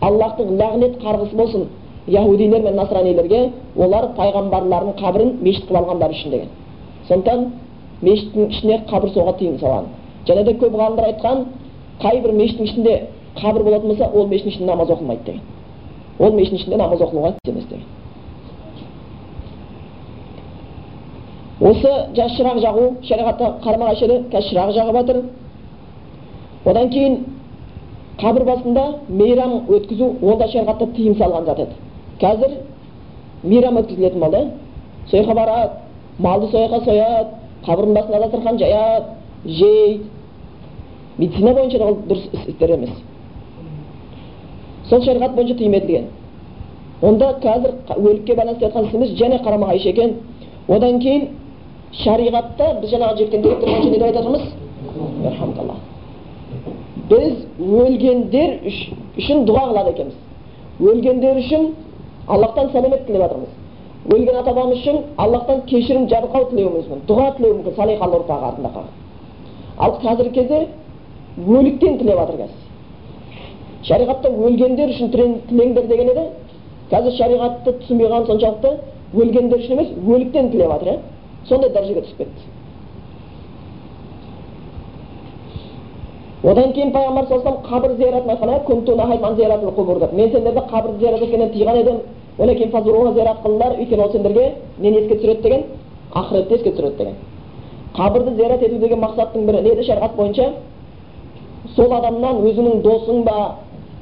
[0.00, 1.66] аллахтың лағнет қарғысы болсын
[2.06, 6.48] яхудилер мен насранилерге олар пайғамбарлардың қабірін мешіт қылып алғандары үшін деген
[7.08, 7.46] сондықтан
[8.02, 9.88] мешіттің ішіне қабір соғуға тыйым салған
[10.28, 11.44] және де көп ғалымдар айтқан
[12.02, 13.00] қай бір мешіттің ішінде
[13.36, 15.40] қабір болатын болса ол мешіттің ішінде намаз оқылмайды деген
[16.18, 17.84] ол мешіттің ішінде намаз оқылуға емес деген
[21.60, 25.22] осы жаңағы шырақ жағу шариғатта қарама қайшы еді қазір шырақ жағып жатыр
[26.64, 27.18] одан кейін
[28.20, 31.89] қабір басында мейрам өткізу ол да шариғатта тыйым салған зат еді
[32.20, 32.56] қазір
[33.42, 34.44] мейрам өткізілетін болды.
[35.10, 35.70] Сол жаққа барады
[36.18, 37.28] малды сол жаққа сояды
[37.66, 39.06] қабірдің басына дастархан жаяды
[39.44, 40.04] жейді.
[41.18, 42.90] Медицина бойынша да ол дұрыс істер емес.
[44.88, 46.08] Сол шариғат бойынша тыйым етілген
[47.02, 50.16] онда қазір өлікке байланысты жатқан ісіміз және қарама қайшы екен.
[50.68, 51.28] Одан кейін
[52.04, 54.42] шариғатта біз жаңағы деректер бойынша не деп айтатырмыз
[57.10, 58.50] біз өлгендер
[59.18, 60.16] үшін дұға қылады екенбіз.
[60.80, 61.72] Өлгендер үшін
[62.34, 63.50] аллахтан сәлемет тілеп жатырмыз
[64.14, 68.70] өлген ата бабамыз үшін аллахтан кешірім жарылқау тілеуіміз мүмкін дұға тілеу мүмкін салиқалы ұрпақ артында
[69.78, 70.58] ал қазіргі кезде
[71.58, 72.68] өліктен тілеп жатыр қазір
[73.88, 76.24] шариғатта өлгендер үшін тілеңдер деген еді
[76.90, 78.70] қазір шариғатты түсінбей қалған соншалықты
[79.14, 80.98] өлгендер үшін емес өліктен тілеп жатыр иә
[81.48, 82.42] сондай дәрежеге түсіп кетті
[86.50, 91.96] одан кейін пайғамбар саллаллаху қабір зияратын айтқан мен сендерді қабір зиярат еткеннен тыйған едім
[92.40, 95.62] өйткені ол сендерге нені еске түсіреді деген
[96.14, 97.14] ақыретті еске түсіреді деген
[97.94, 100.46] қабірді зиярат ету деген мақсаттың бірі не еді шариғат бойынша
[101.76, 103.56] сол адамнан өзіңнің досың ба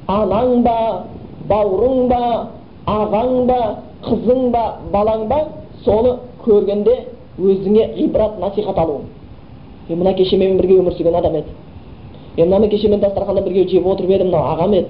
[0.07, 1.03] анаң ба
[1.49, 2.21] бауырың ба
[2.87, 3.59] ағаң ба
[4.05, 5.39] қызың ба балаң ба
[5.83, 6.95] соны көргенде
[7.39, 9.03] өзіңе ғибрат насихат алуың
[9.89, 11.49] е мына кеше менімен бірге өмір сүрген адам еді
[12.37, 14.87] е мынаны кеше мен дастарханда бірге жеп отырып едім мынау ағам еді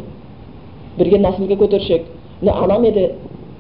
[0.97, 2.05] бірге нәсілге көтеруші едік
[2.41, 3.11] мына анам еді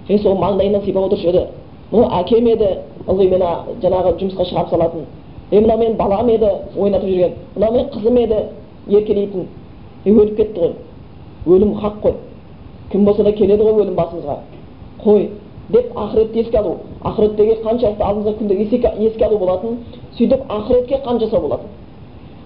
[0.09, 1.45] е сол маңдайынан сипап отырушы еді
[1.91, 2.69] мынау әкем еді
[3.07, 3.49] ылғи мені
[3.83, 5.05] жаңағы жұмысқа шығарып салатын
[5.51, 8.39] е мынау менің балам еді ойнатып жүрген мынау менің қызым еді
[8.87, 9.47] еркелейтін
[10.05, 12.13] е өліп кетті ғой өлім хақ қой
[12.91, 14.37] кім болса да келеді ғой өлім басымызға
[15.03, 15.29] қой
[15.69, 18.55] деп ақыретті еске алу ақыреттегі қаншалықты алдымызда күнде
[19.05, 19.77] еске алу болатын
[20.17, 21.67] сөйтіп ақыретке қам жасау болатын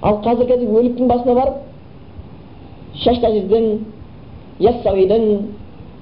[0.01, 1.55] ал қазір қазір өліктің басына барып
[3.03, 3.69] шаштазидің
[4.59, 5.23] яссауидің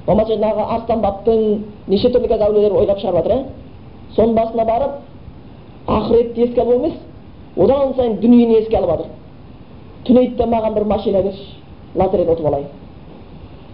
[0.06, 3.44] болмаса жаңағы арыстан бабтың неше түрлі қазір әулиелер ойлап шығарып жатыр иә
[4.16, 4.92] соның басына барып
[5.88, 6.94] ақыретті еске алу емес
[7.58, 9.08] одан сайын дүниені еске алып жатыр
[10.06, 11.46] түнейді да маған бір машина берші
[11.96, 12.68] лотерейда ұтып алайын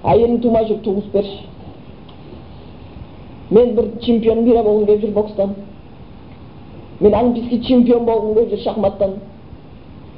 [0.04, 1.40] әйелің тумай жүр туғызып берші
[3.52, 5.56] мен бір чемпион мира болғым келіп жүр бокстан
[7.00, 9.14] мен олимпийский чемпион болғым келіп жүр шахматтан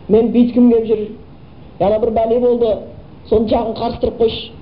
[0.10, 2.74] мен бүйткім келіп жүр ана бір бәле болды
[3.30, 4.59] соны жағын қарыстырып қойшы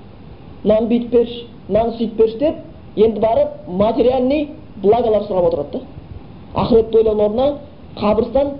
[0.64, 2.54] мынаны бүйтіп берші мынаны сөйтіп берші деп
[2.96, 4.48] енді барып материальный
[4.82, 5.80] благолар сұрап отырады да.
[6.54, 7.46] Ақыретті ойлаудың орнына
[7.96, 8.52] қабірстан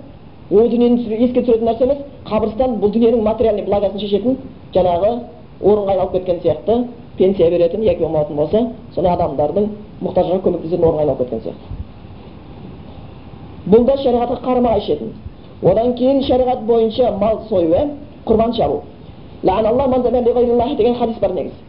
[0.51, 4.37] о дүниені еске түсіретін нәрсе емес қабірстан бұл дүниенің материальный благосын шешетін
[4.73, 5.11] жаңағы
[5.61, 6.83] орынға айналып кеткен сияқты
[7.17, 9.69] пенсия беретін яки болмайтын болса сондай адамдардың
[10.01, 11.65] мұқтажға көмектесетін орынға айналып кеткен сияқты.
[13.69, 15.13] Бұл да шариғатқа қарама қайшы етін
[15.63, 17.87] одан кейін шариғат бойынша мал сою иә
[18.25, 18.81] құрбан шалу
[19.43, 21.68] деген хадис бар негізі.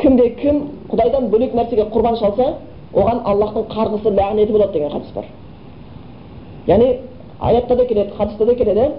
[0.00, 2.54] Кімде кім құдайдан бөлек нәрсеге құрбан шалса
[2.94, 5.24] оған аллахтың қарғысы лағнеті болады деген хадис бар.
[6.66, 6.96] Яғни
[7.40, 8.90] аятта да келеді хадисте де келеді.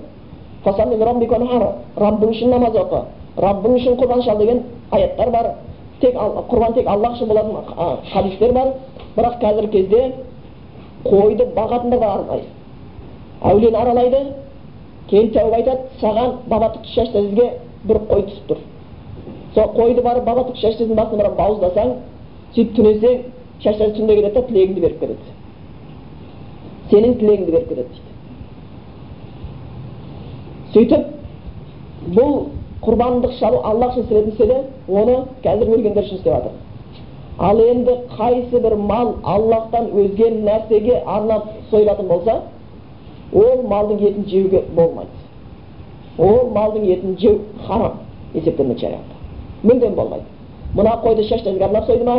[0.63, 3.01] Раббың үшін намаз оқы
[3.37, 5.49] раббың үшін құрбан шал деген аяттар бар.
[6.01, 7.55] Тек құрбан тек аллах үшін болатын
[8.13, 8.73] хадистер бар.
[9.15, 10.13] Бірақ қазіргі кезде
[11.05, 12.43] қойды бағатындар бар арнайы
[13.43, 14.25] әулиені аралайды.
[15.09, 17.49] Кейін тәуба айтады саған баба сізге
[17.83, 18.57] бір қой түсіп тұр.
[19.55, 21.89] Сол қойды барып баба түкті шаш басына барып бауыздасаң
[22.55, 23.15] сөйтіп түнесең
[23.63, 25.19] шаштар түнде келеді да тілегіңді беріп кетеді
[26.91, 28.11] сенің тілегіңді беріп кетеді дейді
[30.73, 31.03] сөйтіп
[32.17, 32.31] бұл
[32.83, 34.57] құрбандық шалу аллах үшін істелетін істеді
[35.01, 36.51] оны қазір өлгендер үшін істеп жатыр
[37.39, 42.41] ал енді қайсы бір мал аллахтан өзге нәрсеге арнап сойылатын болса
[43.33, 45.15] ол малдың етін жеуге болмайды
[46.17, 47.99] ол малдың етін жеу харам
[48.33, 49.22] есептелмейді шариғатта
[49.63, 50.23] мүлдем болмайды
[50.75, 52.15] мына қойды шаштазға арнап сойды ма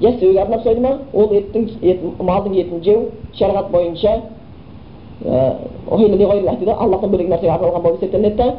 [0.00, 4.20] ястеуге арнап сойды ма ол еттің ет, малдың етін жеу шариғат бойынша
[5.20, 8.54] дейді аллахтан бөлек нәрсеге арналған болып есептелінеді да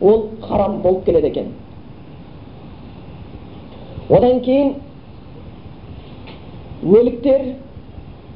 [0.00, 1.52] ол харам болып келеді екен
[4.10, 4.74] одан кейін
[6.82, 7.54] өліктер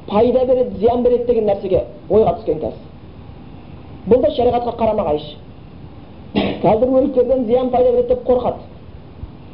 [0.07, 5.35] пайда береді зиян береді деген нәрсеге ойға түскен қазір бұл да шариғатқа қарама қайшы
[6.63, 8.76] қазір өліктерден зиян пайда береді деп қорқады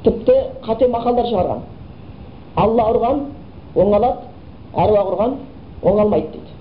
[0.04, 0.36] тіпті
[0.66, 1.64] қате мақалдар шығарған.
[2.56, 3.24] Алла ұрған
[3.76, 4.30] оңалады
[4.74, 5.38] әруақ ұрған
[5.84, 6.54] оңалмайды дейді.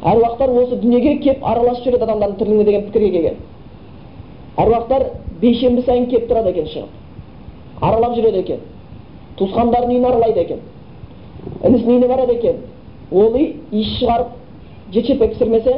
[0.00, 3.36] Әруақтар осы дүниеге кеп араласып жүреді адамдардың тірлігіне деген пікірге келген.
[4.56, 5.06] Әруақтар
[5.40, 6.88] бейшенбі сайын келіп тұрады екен шығып.
[7.80, 8.64] Аралап жүреді екен.
[9.38, 10.60] Туысқандарының үйін аралайды екен.
[11.64, 12.56] Інісінің үйіне барады екен.
[13.12, 14.34] Ол үй иіс шығарып
[14.92, 15.76] жечепе пісірмесе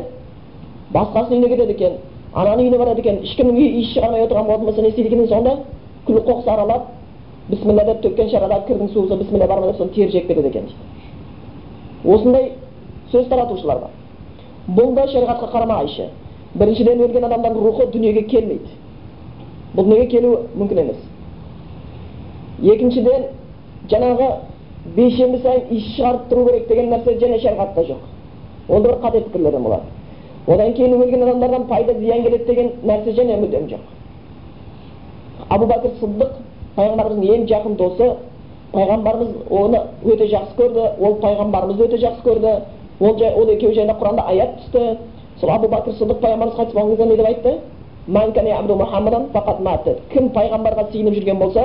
[0.94, 2.00] басқасының үйіне кетеді екен.
[2.34, 3.20] Ананың үйіне барады екен.
[3.26, 5.56] Ешкімнің үйі иіс шығармай отырған болатын болса не істейді екен сонда
[6.06, 6.88] күл қоқыс аралап
[7.48, 10.48] бісміллә деп төккен шарада кірдің суы болса бісміллә бар ма деп соны теріп жеп кетеді
[10.48, 12.52] екен дейді осындай
[13.12, 13.90] сөз таратушылар бар
[14.76, 15.82] бұл да шариғатқа қарама
[16.54, 18.74] біріншіден өлген адамдардың рухы дүниеге келмейді
[19.76, 20.98] бұл дүниеге келуі мүмкін емес
[22.62, 23.24] екіншіден
[23.88, 24.28] жаңағы
[24.96, 29.24] бейшенбі сайын иіс шығарып тұру керек деген нәрсе және шариғатта жоқ ол да бір қате
[29.24, 29.82] пікірлерден болады
[30.46, 33.80] одан кейін өлген адамдардан пайда зиян келеді деген нәрсе және мүлдем жоқ
[35.48, 36.30] абу бәкір сыдық
[36.76, 38.06] пайғамбарымыздың ең жақын досы
[38.72, 42.52] пайғамбарымыз оны өте жақсы көрді ол пайғамбарымызды өте жақсы көрді
[43.00, 44.82] ол жай ол екеуі жайында құранда аят түсті
[45.40, 47.52] сол абу бәкір сыдық пайғамбарымыз қайтыс болған кезде не деп айтты
[50.12, 51.62] кім пайғамбарға сиынып жүрген болса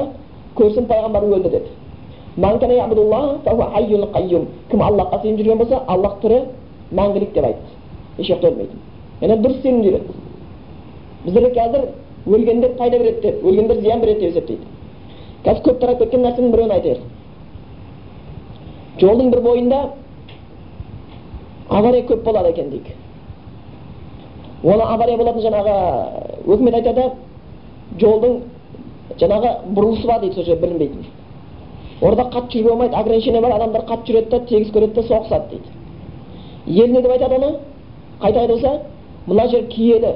[0.55, 1.69] көрсін пайғамбар өлді деді
[4.69, 6.39] кім аллахқа сиынып жүрген болса аллах тірі
[6.91, 7.69] мәңгілік деп айтты
[8.21, 8.75] еш уақытта өлмейді
[9.21, 10.09] яғни дұрыс сенім жүреді
[11.25, 11.81] біздерде қазір
[12.27, 14.65] өлгендер пайда береді деп өлгендер зиян береді деп есептейді
[15.45, 17.01] қазір көп тарап кеткен нәрсенің біреуін айтайық
[19.01, 19.79] жолдың бір бойында
[21.69, 22.87] авария көп болады екен дейік
[24.63, 25.75] оны авария болатын жаңағы
[26.53, 27.03] өкімет айтады
[28.01, 28.33] жолдың
[29.21, 31.05] жаңағы бұрылысы бар дейді сол жерде білінбейтін
[32.01, 36.81] орда қатты жүруге болмайды ограничение бар адамдар қатты жүреді да тегіс көреді да соғысады дейді
[36.81, 37.55] ел не деп айтады оны
[38.21, 38.81] қайта болса
[39.27, 40.15] мына жер киелі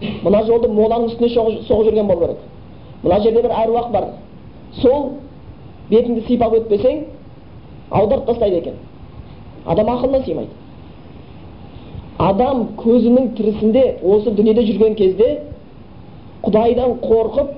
[0.00, 2.38] мына жолды моланың үстіне соғып жүрген болу керек.
[3.02, 4.04] Мына жерде бір әруақ бар.
[4.80, 5.10] Сол
[5.90, 7.04] бетіңді сипап өтпесең
[7.90, 8.74] аударып тастайды екен.
[9.66, 10.50] Адам ақылына сыймайды.
[12.18, 15.28] Адам көзінің тірісінде осы дүниеде жүрген кезде
[16.44, 17.50] құдайдан қорқып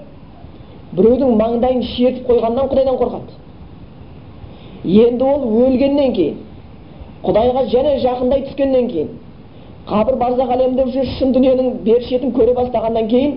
[0.96, 3.36] біреудің маңдайын шертіп қойғаннан құдайдан қорқады.
[4.84, 6.42] Енді ол өлгеннен кейін
[7.26, 9.08] құдайға және жақындай түскеннен кейін
[9.86, 13.36] қабір барзақ әлемінде уже шын дүниенің бер шетін көре бастағаннан кейін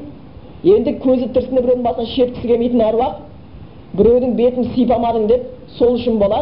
[0.64, 3.20] енді көзі тірісінде біреудің басына шерткісі келмейтін әруақ
[4.00, 5.46] біреудің бетін сипамадың деп
[5.78, 6.42] сол үшін бола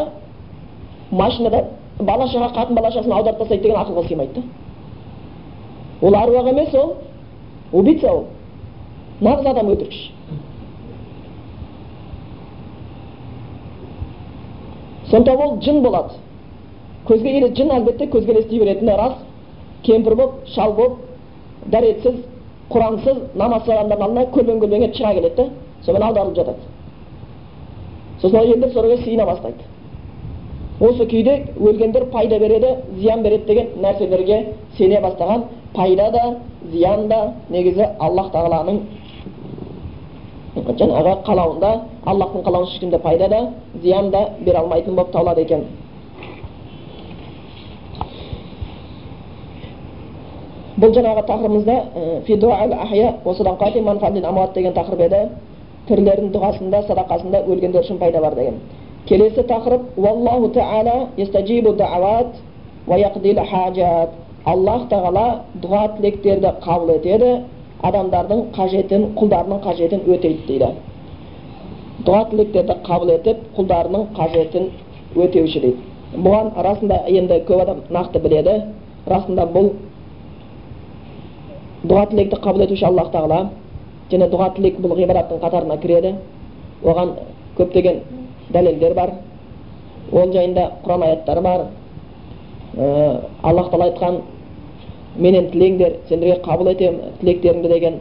[1.10, 1.64] машинада
[2.00, 4.42] бала шаға қатын бала шағасын аударып тастайды деген ақылға сыймайды
[6.00, 6.94] ол аруақ емес ол
[7.72, 8.24] убийца ол.
[9.20, 10.12] Нағыз адам өлтіргіш
[15.10, 16.14] сондықтан ол жын болады.
[17.08, 19.16] Көзге елес жын әлбетте көзге елестей беретіні рас.
[19.86, 20.98] Кемпір болып шал болып
[21.72, 22.20] дәретсіз
[22.72, 25.48] құрансыз намаз адамдардың алдына көлбең көлбең етіп шыға келеді да
[25.86, 26.60] сонымен аударылып жатады.
[28.20, 29.64] Сосын ол елдер соларға сиына бастайды.
[30.80, 34.38] Осы күйде өлгендер пайда береді зиян береді деген нәрселерге
[34.76, 36.24] сене бастаған пайда да
[36.70, 38.80] зиян да негізі аллах тағаланың
[40.78, 41.72] жаңағы қалауында
[42.06, 43.40] аллахтың қалауынша ешкімде пайда да
[43.82, 45.64] зиян да бере алмайтын болып табылады екен.
[50.78, 51.76] Бұл жаңағы тақырыбымызда
[54.54, 55.20] деген тақырып еді.
[55.88, 58.56] Тірілердің дұғасында садақасында өлгендер үшін пайда бар деген.
[59.08, 60.52] Келесі тақырып уаллаху
[64.48, 65.24] аллах тағала
[65.62, 67.30] дұға тілектерді қабыл етеді
[67.84, 70.68] адамдардың қажетін құлдарының қажетін өтейді дейді.
[72.06, 74.70] Дұға тілектерді қабыл етіп құлдарының қажетін
[75.16, 75.82] өтеуші дейді.
[76.24, 78.54] Бұған расында енді көп адам нақты біледі.
[79.08, 79.72] Расында бұл
[81.84, 83.48] дұға тілекті қабыл етуші аллах тағала
[84.10, 86.14] және дұға тілек бұл ғибадаттың қатарына кіреді.
[86.82, 87.12] Оған
[87.58, 88.00] көптеген
[88.50, 89.12] дәлелдер бар.
[90.12, 91.66] Ол жайында құран аяттары бар.
[93.42, 94.20] Аллах тағала айтқан
[95.16, 98.00] менен тілеңдер сендерге қабыл етемін тілектеріңді деген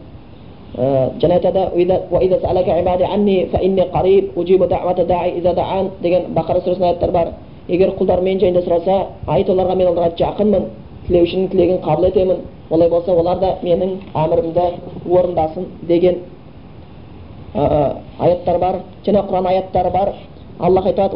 [1.22, 1.72] және айтады
[6.02, 7.28] деген бақара сүресінің аяттары бар.
[7.68, 10.68] Егер құлдар мен жайында сұраса айт оларға мен оларға жақынмын
[11.08, 12.38] тілеушінің тілегін қабыл етемін
[12.70, 14.66] олай болса олар да менің әмірімді
[15.10, 16.16] орындасын деген
[18.20, 20.14] аяттар бар және құран аяттары бар.
[20.60, 21.16] Аллах айтады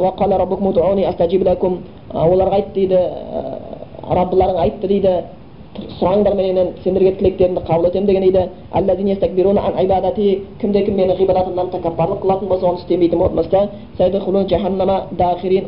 [2.13, 2.97] оларға айт дейді
[4.09, 5.13] раббыларың айтты дейді.
[5.99, 8.49] Сұраңдар менен сендерге тілектеріңді қабыл етемін деген дейді.
[10.61, 13.69] Кімде кім менің ғибадатымнан тәкаппарлық қылатын болса оны істемейтін болмаса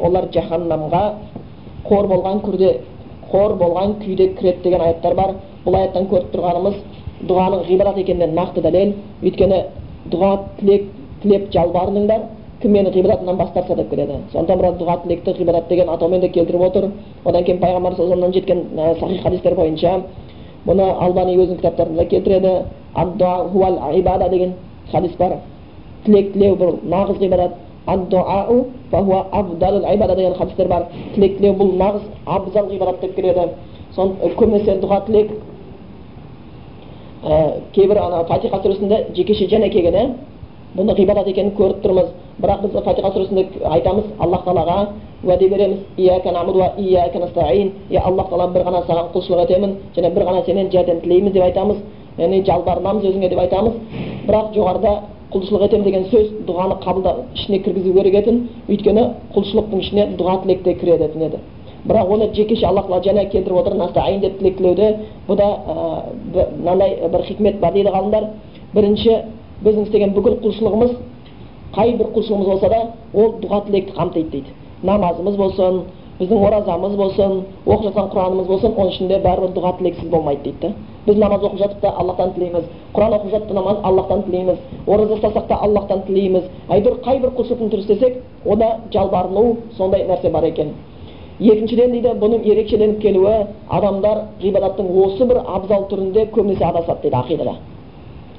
[0.02, 1.04] олар жаһаннамға
[1.88, 2.80] қор болған күрде
[3.34, 5.36] қор болған күйде кіреді деген аяттар бар.
[5.66, 6.76] Бұл аяттан көріп тұрғанымыз
[7.28, 8.94] дұғаның ғибадат екеніне нақты дәлел.
[9.24, 9.60] Өйткені
[10.14, 10.88] дұға тілек
[11.24, 12.28] тілеп жалбарыныңдар
[12.62, 14.20] кім мені ғибадатымнан бас тартса деп келеді.
[14.32, 16.92] Сондықтан бұра дұға тілекті ғибадат деген атаумен де келтіріп отыр.
[17.26, 18.64] Одан кейін пайғамбар саллаллаху жеткен
[19.00, 20.02] сахих хадистер бойынша
[20.66, 22.54] бұны албани өзінің кітаптарында келтіреді.
[24.30, 24.54] Деген
[24.92, 25.38] хадис бар.
[26.06, 27.52] Тілек тілеу бұл нағыз ғибадат
[30.16, 33.48] деген хадистер бар тілек тілеу бұл нағыз абзал ғибадат деп келеді
[33.96, 35.32] көбінесе дұға тілек
[37.74, 40.16] кейбір ана фатиха сүресінде жекеше және келген
[40.78, 42.08] бұны ғибадат екенін көріп тұрмыз
[42.42, 44.78] бірақ біз фатиха сүресінде айтамыз аллах тағалаға
[45.24, 46.10] уәде береміз е
[48.00, 51.78] аллах тағала бір ғана саған құлшылық етемін және бір ғана сенен жәрдем тілейміз деп айтамыз
[52.18, 53.74] яғни жалбарынамыз өзіңе деп айтамыз
[54.28, 54.94] бірақ жоғарыда
[55.34, 59.04] құлшылық етемін деген сөз дұғаны қабылда ішіне кіргізу керек етін өйткені
[59.36, 61.40] құлшылықтың ішіне дұға тілек те кіретін еді.
[61.84, 64.90] Бірақ оны жекеше аллах тағала жаңа келтіріп отыр настаин деп тілек тілеуде
[65.28, 65.48] бұда
[66.34, 68.30] мынандай бір хикмет бар дейді ғалымдар.
[68.74, 69.18] Бірінші
[69.64, 70.96] біздің істеген бүкіл құлшылығымыз
[71.76, 72.80] қай бір құлшылығымыз болса да
[73.14, 74.56] ол дұға тілекті қамтиды дейді.
[74.84, 75.82] Намазымыз болсын
[76.24, 77.34] біздің оразамыз болсын
[77.66, 80.70] оқып жатқан құранымыз болсын оның ішінде бәрібір дұға тілексіз болмайды дейді
[81.08, 84.58] біз намаз оқып жатып та аллахтан тілейміз құран оқып жатып намаз аллахтан тілейміз
[84.88, 90.32] ораза ұстасақ та аллахтан тілейміз әйтеуір қай бір құлшылықтың түрі істесек онда жалбарыну сондай нәрсе
[90.32, 90.74] бар екен
[91.40, 93.36] екіншіден дейді бұның ерекшеленіп келуі
[93.70, 97.56] адамдар ғибадаттың осы бір абзал түрінде көбінесе адасады дейді ақидада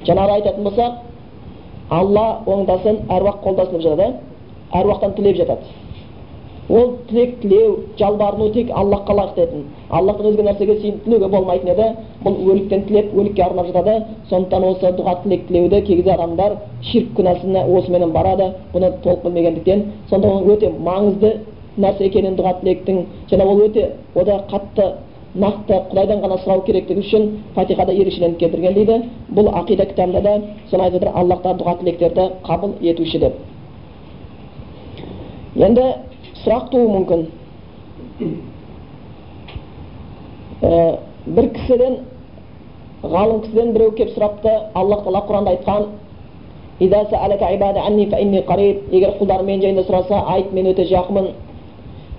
[0.07, 0.93] жаңағы айтатын болсақ
[1.89, 4.13] алла оңдасын әруақ қолдасын деп жатады
[4.73, 5.84] әруақтан тілеп жатады
[6.69, 11.87] ол тілек тілеу жалбарыну тек аллахқа лайықты етін аллахтан өзге нәрсеге сыйынып тілеуге болмайтын еді
[12.23, 14.05] бұл өліктен тілеп өлікке арнап жатады.
[14.29, 18.51] Сондықтан осы дұға тілек тілеуді кей адамдар ширк күнәсіне осыменен барады.
[18.73, 21.33] Бұны толық білмегендіктен сонда оның өте маңызды
[21.77, 23.05] нәрсе екенін дұға тілектің.
[23.29, 24.93] Және ол өте ода қатты
[25.35, 29.01] нақты құдайдан ғана сұрау керектігі үшін фатихада ерекшеленіп келтірген дейді.
[29.29, 30.35] Бұл ақида кітабында да
[30.71, 33.33] соны айтып жатыр аллах тағала дұға тілектерді қабыл етуші деп.
[35.55, 35.83] Енді
[36.45, 37.25] сұрақ мүмкін.
[40.61, 41.97] Ә, бір кісіден
[43.03, 45.85] ғалым кісіден біреу келіп сұрапты аллах тағала құранда айтқан
[48.91, 51.29] егер құлдар мен жайында сұраса айт мен өте жақынмын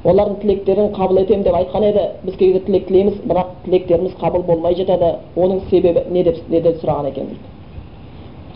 [0.06, 2.04] олардың тілектерін қабыл етемін деп айтқан еді.
[2.24, 6.60] Біз кей кезде тілек тілейміз бірақ тілектеріміз қабыл болмай жатады оның себебі не деп не
[6.60, 7.54] сұраған екен дейді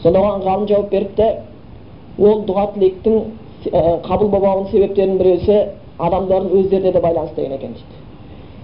[0.03, 1.29] сонда оған ғалым жауап беріпті.
[2.19, 3.21] Ол дұға тілектің
[3.69, 5.57] қабыл болмауының себептерінің біреусі
[5.99, 7.99] адамдардың өздеріне де байланысты деген екен дейді.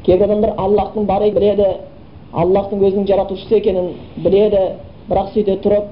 [0.05, 1.67] Кейбір адамдар аллахтың бар біледі
[2.33, 3.91] аллахтың өзінің жаратушысы екенін
[4.25, 4.63] біледі
[5.11, 5.85] бірақ сөйте тұрып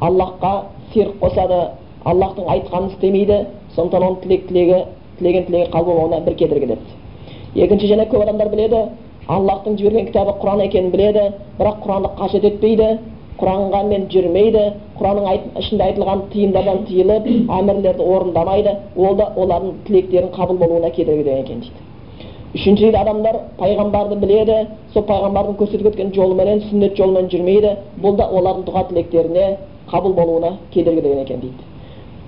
[0.00, 0.52] аллахқа
[0.92, 1.60] серік қосады
[2.04, 3.38] аллахтың айтқанын істемейді
[3.76, 4.80] сондықтан оның тілек тілегі
[5.18, 8.82] тілеген тілегі қабыл бір кедергі деді екінші және көп адамдар біледі
[9.28, 11.24] аллахтың жіберген кітабы құран екенін біледі
[11.58, 12.98] бірақ құранды қажет етпейді
[13.40, 14.64] құранғамен жүрмейді.
[14.98, 15.26] Құранның
[15.60, 17.28] ішінде айтылған тыйымдардан тыйылып
[17.58, 18.72] әмірлерді орындамайды.
[18.96, 21.84] Ол да олардың тілектерінің қабыл болуына кедергі деген екен дейді.
[22.54, 24.58] Үшінші дейді адамдар пайғамбарды біледі.
[24.94, 27.74] Сол пайғамбардың көрсетіп кеткен жолыменен сүннет жолымен жүрмейді.
[28.02, 29.48] Бұл да олардың дұға тілектеріне
[29.90, 31.68] қабыл болуына кедергі деген екен дейді.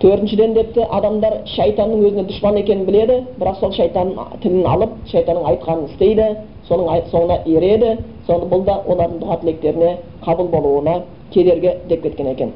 [0.01, 5.91] Төртіншіден депті адамдар шайтанның өзіне дұшпан екенін біледі бірақ сол шайтанның тілін алып шайтанның айтқанын
[5.91, 6.29] істейді.
[6.71, 7.97] Соның соңына ереді
[8.27, 11.01] соны бұл да олардың дұға тілектеріне қабыл болуына
[11.35, 12.53] кедергі деп кеткен екен.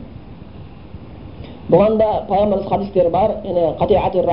[1.70, 4.24] Бұған да пайғамбарымыз хадистер бар яғни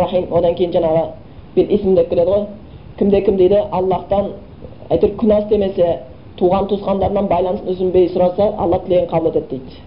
[0.00, 1.02] рахим одан кейін жаңағы
[1.54, 2.46] бил исм деп келеді ғой.
[2.98, 4.32] Кімде кім дейді аллахтан
[4.90, 5.98] әйтеуір күнә істемесе
[6.38, 9.82] туған туысқандарынан байланысын үзінбей сұраса алла тілегін қабыл етеді дейді.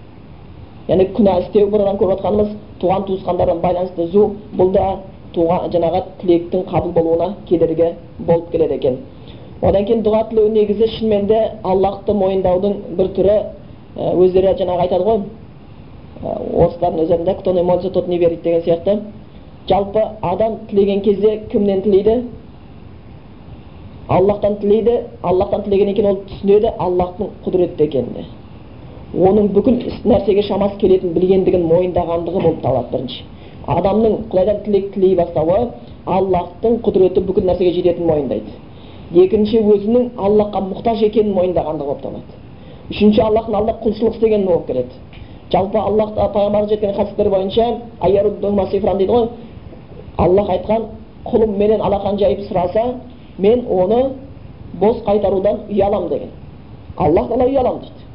[0.87, 4.27] Яғни күнә істеу бұрыннан көріп жатқанымыз туған туысқандардан байланысты үзу
[4.57, 4.85] бұл да
[5.33, 8.97] туған жаңағы тілектің қабыл болуына кедергі болып келеді екен.
[9.61, 13.37] Одан кейін дұға тілеу негізі шынымен де аллахты мойындаудың бір түрі
[13.95, 15.23] өздері жаңағы айтады ғой.
[16.21, 18.99] Орыстардың өздерінде кто не молится тот не верит деген сияқты.
[19.69, 22.23] Жалпы адам тілеген кезде кімнен тілейді?
[24.07, 28.25] Аллахтан тілейді аллахтан тілегеннен кейін ол түсінеді аллахтың құдіретті екенін
[29.11, 33.23] оның бүкіл нәрсеге шамасы келетінін білгендігін мойындағандығы болып табылады бірінші.
[33.67, 35.57] Адамның құдайдан тілек тілей бастауы
[36.05, 38.53] аллахтың құдіреті бүкіл нәрсеге жететінін мойындайды.
[39.13, 42.39] Екінші өзінің аллахқа мұқтаж екенін мойындағандығы болып табылады
[42.91, 44.99] үшінші аллахтың алдында құлшылық істеген болып келеді.
[45.51, 47.65] Жалпы аллах пайғамбарымыз жеткен хадистер бойынша
[48.97, 49.27] дейді ғой
[50.17, 50.85] аллах айтқан
[51.25, 52.95] құлым менен алақан жайып сұраса
[53.37, 54.13] мен оны
[54.79, 56.29] бос қайтарудан ұяламын деген
[56.97, 58.05] аллах тағала ұяламын дейді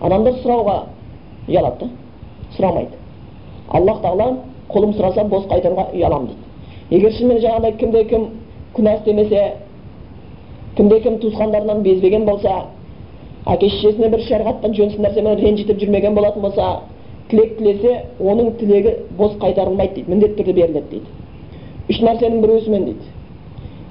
[0.00, 0.76] адамдар сұрауға
[1.48, 1.88] ұялады да
[2.56, 3.00] сұрамайды
[3.68, 4.36] аллах тағала
[4.68, 6.30] құлым сұраса бос қайтаруға ұяламын
[6.90, 8.28] дейді егер шынымен жаңағыдай кімде кім
[8.76, 9.44] күнә істемесе
[10.76, 12.64] кімде кім туысқандарынан безбеген болса
[13.46, 16.68] әке шешесіне бір шариғаттан жөнсіз нәрсемен ренжітіп жүрмеген болатын болса
[17.30, 21.06] тілек тілесе оның тілегі бос қайтарылмайды дейді міндетті түрде беріледі дейді.
[21.90, 23.10] Үш нәрсенің біреусімен дейді.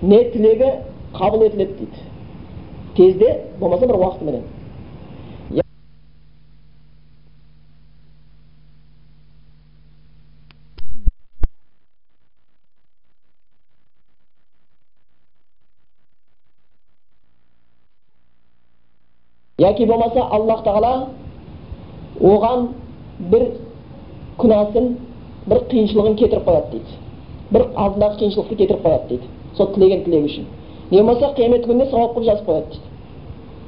[0.02, 0.72] Не тілегі
[1.16, 2.08] қабыл етіледі дейді.
[2.98, 4.44] Тезде болмаса бір уақытыменен
[19.60, 20.94] яки болмаса аллах тағала
[22.22, 22.68] оған
[23.32, 23.46] бір
[24.40, 24.94] күнәсін
[25.50, 26.92] бір қиыншылығын кетіріп қояды дейді
[27.52, 29.26] бір алдындағы қиыншылықты кетіріп қояды дейді
[29.58, 30.46] сол тілеген тілегі үшін
[30.92, 32.66] не болмаса қиямет күніне сауап қылып жазып қояды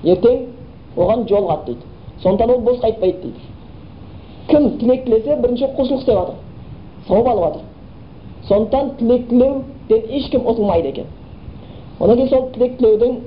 [0.04, 0.38] дейді ертең
[0.98, 1.84] оған жолығады дейді
[2.24, 3.42] сондықтан ол бос қайтпайды дейді
[4.48, 6.36] кім тілек тілесе бірінші құлшылық істеп жатыр
[7.08, 7.62] сауап алып жатыр
[8.48, 11.06] сондықтан тілек тілеуден ешкім ұтылмайды екен
[12.00, 13.18] одан кейін сол тілек тілеудің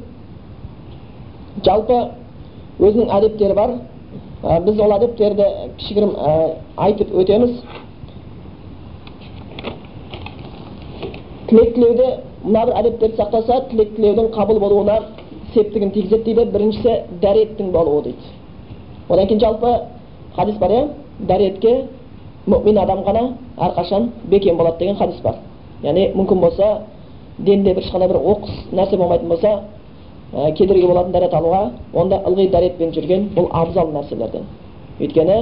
[1.65, 1.99] жалпы
[2.81, 3.75] өзінің әдептері бар
[4.43, 5.49] ә, біз ол әдептерді
[5.79, 6.33] кішігірім ә,
[6.87, 7.59] айтып өтеміз
[11.49, 12.09] тілек тілеуде
[12.45, 14.99] мына бір әдептерді сақтаса тілек тілеудің қабыл болуына
[15.55, 18.33] септігін тигізеді дейді біріншісі дәреттің болуы дейді
[19.09, 19.75] одан кейін жалпы
[20.37, 20.89] хадис бар иә
[21.29, 21.75] дәретке
[22.47, 23.23] мүмин адам ғана
[23.57, 25.39] әрқашан бекем болады деген хадис бар
[25.83, 26.79] яғни мүмкін болса
[27.39, 29.61] денде бір ешқандай бір оқыс нәрсе болмайтын болса
[30.35, 31.63] кедергі болатын дәрет алуға
[31.95, 34.49] онда ылғи дәретпен жүрген бұл абзал нәрселерден.
[35.01, 35.37] Өйткені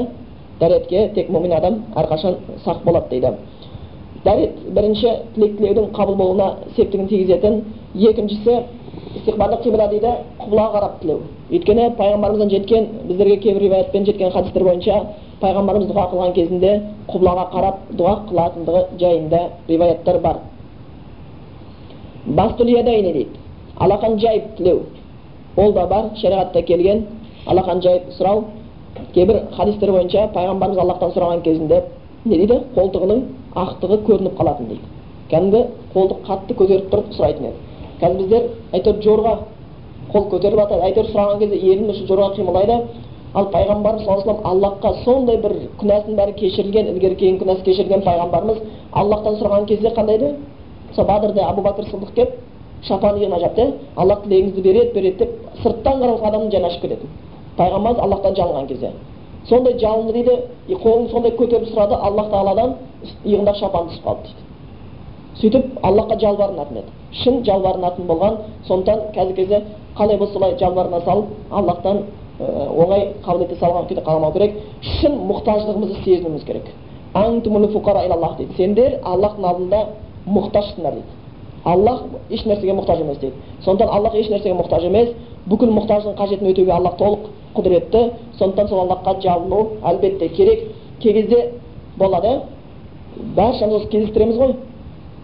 [0.61, 3.32] дәретке тек мүмин адам әрқашан сақ болады дейді.
[4.24, 7.62] Дәрет бірінші тілек тілеудің қабыл болуына септігін тигізетін.
[7.95, 8.59] Екіншісі
[9.16, 11.20] истиқбалдық қибла дейді құбылаға қарап тілеу.
[11.51, 15.03] Өйткені пайғамбарымыздан жеткен біздерге кейбір риwаятпен жеткен хадистер бойынша
[15.43, 16.72] пайғамбарымыз дұға қылған кезінде
[17.09, 20.40] құбылаға қарап дұға қылатындығы жайында риwаяттар бар.
[22.26, 23.41] Дейді.
[23.83, 24.80] Алақан жайып тілеу
[25.57, 27.07] ол да бар шариғатта келген
[27.47, 28.45] алақан жайып сұрау
[29.14, 31.83] кейбір хадистер бойынша пайғамбарымыз аллахтан сұраған кезінде
[32.24, 33.22] не дейді қолтығының
[33.64, 34.85] ақтығы көрініп қалатын дейді
[35.30, 35.62] кәдімгі
[35.95, 37.57] қолды қатты көтеріп тұрып сұрайтын еді
[38.03, 39.35] қазір біздер әйтеуір жорға
[40.12, 42.78] қол көтеріп жатады әйтеуір сұраған кезде елім үшін жорға қимылдайды
[43.35, 48.59] ал пайғамбарымыз саллаллаху аллахқа сондай бір күнәсінің бәрі кешірілген ілгері кейін күнәсі кешірілген пайғамбарымыз
[48.93, 50.35] аллахтан сұраған кезде қандай еді
[50.91, 52.35] мысалы бадырда абу бәкір сыдық келіп
[52.89, 53.66] шапан иығына жапты
[53.97, 55.30] аллах тілегіңізді береді береді деп
[55.62, 57.11] сырттан қарап адамның жаны ашып кететін.
[57.59, 58.91] Пайғамбарымыз аллахтан жалынған кезде.
[59.49, 62.74] Сондай жалынды дейді қолын сондай көтеріп сұрады аллах тағаладан
[63.24, 64.43] иығындағы шапан түсіп қалды дейді.
[65.41, 66.91] Сөйтіп аллахқа жалбарынатын еді.
[67.22, 68.37] Шын жалбарынатын болған
[68.68, 69.62] сондықтан қазіргі кезде
[69.97, 72.05] қалай болса солай жалбарына салып аллахтан
[72.41, 74.55] оңай қабыл ете салған күйде қалмау керек.
[74.83, 76.66] Шын мұқтаждығымызды сезінуіміз керек.
[78.57, 79.87] Сендер аллахтың алдында
[80.26, 81.22] мұқтажсыңдар дейді.
[81.65, 83.35] Аллах еш нәрсеге мұқтаж емес дейді
[83.65, 85.09] сондықтан аллах еш нәрсеге мұқтаж емес
[85.47, 88.03] бүкіл мұқтаждың қажетін өтеуге аллах толық құдіретті
[88.39, 90.65] сондықтан сол аллахқа жалыну әлбетте керек
[91.01, 91.53] кей кезде
[91.97, 92.41] болады
[93.37, 94.55] баршамыз кездестіреміз ғой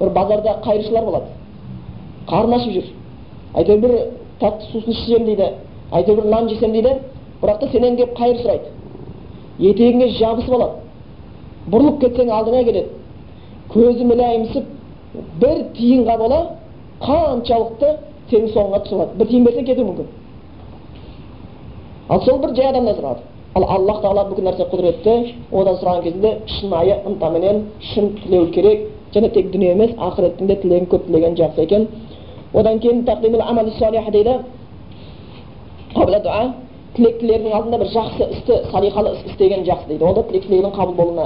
[0.01, 1.27] бір базарда қайыршылар болады
[2.29, 2.91] қарны ашып жүр
[3.55, 3.95] әйтеуір бір
[4.41, 5.53] тәтті сусын ішсем дейді
[5.93, 6.95] әйтеуір бір нан жесем дейді
[7.43, 10.73] бірақ та сенен келіп қайыр сұрайды етегіңе жабысып алады
[11.73, 12.89] бұрылып кетсең алдыңа келеді
[13.73, 14.78] көзі мүләйімсіп
[15.15, 16.41] бір тиынға бола
[17.03, 17.89] қаншалықты
[18.31, 20.07] сенің соңыңа түсіп бір тиын берсең кетуі мүмкін
[22.09, 23.21] ал сол бір жай адамнан сұрады
[23.57, 25.15] ал аллах тағала бүкіл нәрсе құдіретті
[25.53, 30.89] одан сұраған кезінде шынайы ынтаменен шын тілеу керек және тек дүние емес ақыреттің де тілегін
[30.93, 31.89] көп тілеген жақсы екен
[32.55, 34.39] одан кейін дейді
[36.23, 36.55] дуа
[36.97, 40.95] тілек тілердің алдында бір жақсы істі салиқалы іс істеген жақсы дейді онда тілек тілегінің қабыл
[40.99, 41.25] болуына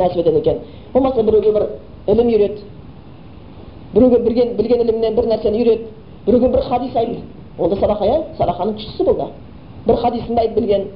[0.00, 0.58] нәсіп етеді екен
[0.94, 1.66] болмаса біреуге бір
[2.08, 2.62] ілім үйрет
[3.94, 5.80] біреуге білген, білген ілімнен бір нәрсені үйрет
[6.26, 7.18] біреуге бір хадис айт
[7.58, 9.26] ол да садақа иә садақаның күштісі бұл да
[9.86, 10.86] бір хадисіңді айт білген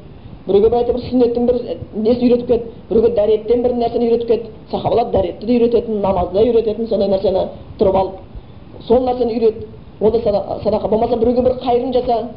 [0.46, 1.56] біреуге бір бір сүннеттің бір
[1.94, 6.44] несін үйретіп кет біреуге дәреттен бір нәрсені үйретіп кет сахабалар дәретті де үйрететін намазды да
[6.44, 7.46] үйрететін сондай нәрсені
[7.78, 9.66] тұрып алып сол нәрсені үйрет
[10.00, 10.20] ол да
[10.64, 12.28] садақа болмаса біреуге бір қайырын жаса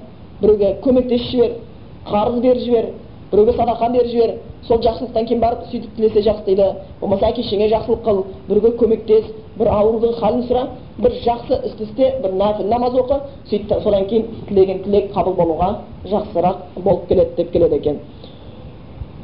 [0.41, 1.51] біреуге көмектесіп жібер
[2.09, 2.85] қарыз беріп жібер
[3.31, 4.33] біреуге садақа беріп жібер
[4.67, 6.65] сол жақсылықтан кейін барып сөйтіп тілесе жақсы дейді
[7.01, 9.25] болмаса әке шешеңе жақсылық қыл біреуге көмектес
[9.59, 10.63] бір аурудың халін сұра
[10.99, 15.69] бір жақсы істі істе бір нәпіл намаз оқы сөйтіп содан кейін тілеген тілек қабыл болуға
[16.05, 17.99] жақсырақ болып келеді деп келеді екен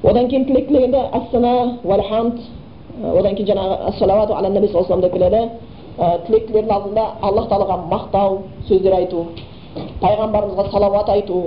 [0.03, 2.39] одан кейін тілек тілегенде ассана уалхамд
[3.03, 5.49] одан кейін жаңағы ассалауату ала наби саллаллаху деп келеді
[6.27, 9.25] тілек тілердің алдында аллах тағалаға мақтау сөздер айту
[10.01, 11.41] пайғамбарымызға салауат айту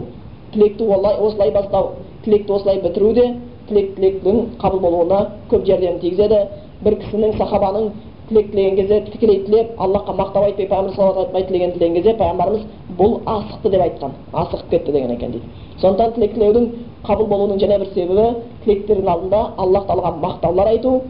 [0.52, 1.90] тілекті осылай бастау
[2.24, 3.26] тілекті осылай бітіру де
[3.68, 5.20] тілек тілектің қабыл болуына
[5.50, 6.40] көп жәрдем тигізеді
[6.84, 7.90] бір кісінің сахабаның
[8.28, 12.62] тілек тілеген кезде тікелей тілеп аллахқа мақтау айтпай пайғамбар салауат айтпай тілеген тілеген кезде пайғамбарымыз
[12.98, 15.46] бұл асықты деп айтқан асығып кетті деген екен дейді
[15.80, 16.64] сондықтан тілек тілеудің
[17.08, 18.26] қабыл болуының және бір себебі
[18.64, 21.00] тілектердің алдында аллах тағалаға мақтаулар айту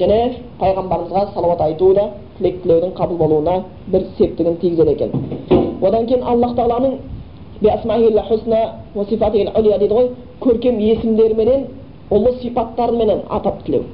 [0.00, 0.18] және
[0.60, 2.04] пайғамбарымызға салауат айту да
[2.38, 3.54] тілек тілеудің қабыл болуына
[3.92, 5.10] бір септігін тигізеді екен
[5.82, 6.92] одан кейін аллах тағаланың
[10.42, 11.66] көркем есімдеріменен
[12.10, 13.84] ұлы сипаттарыменен атап тілеу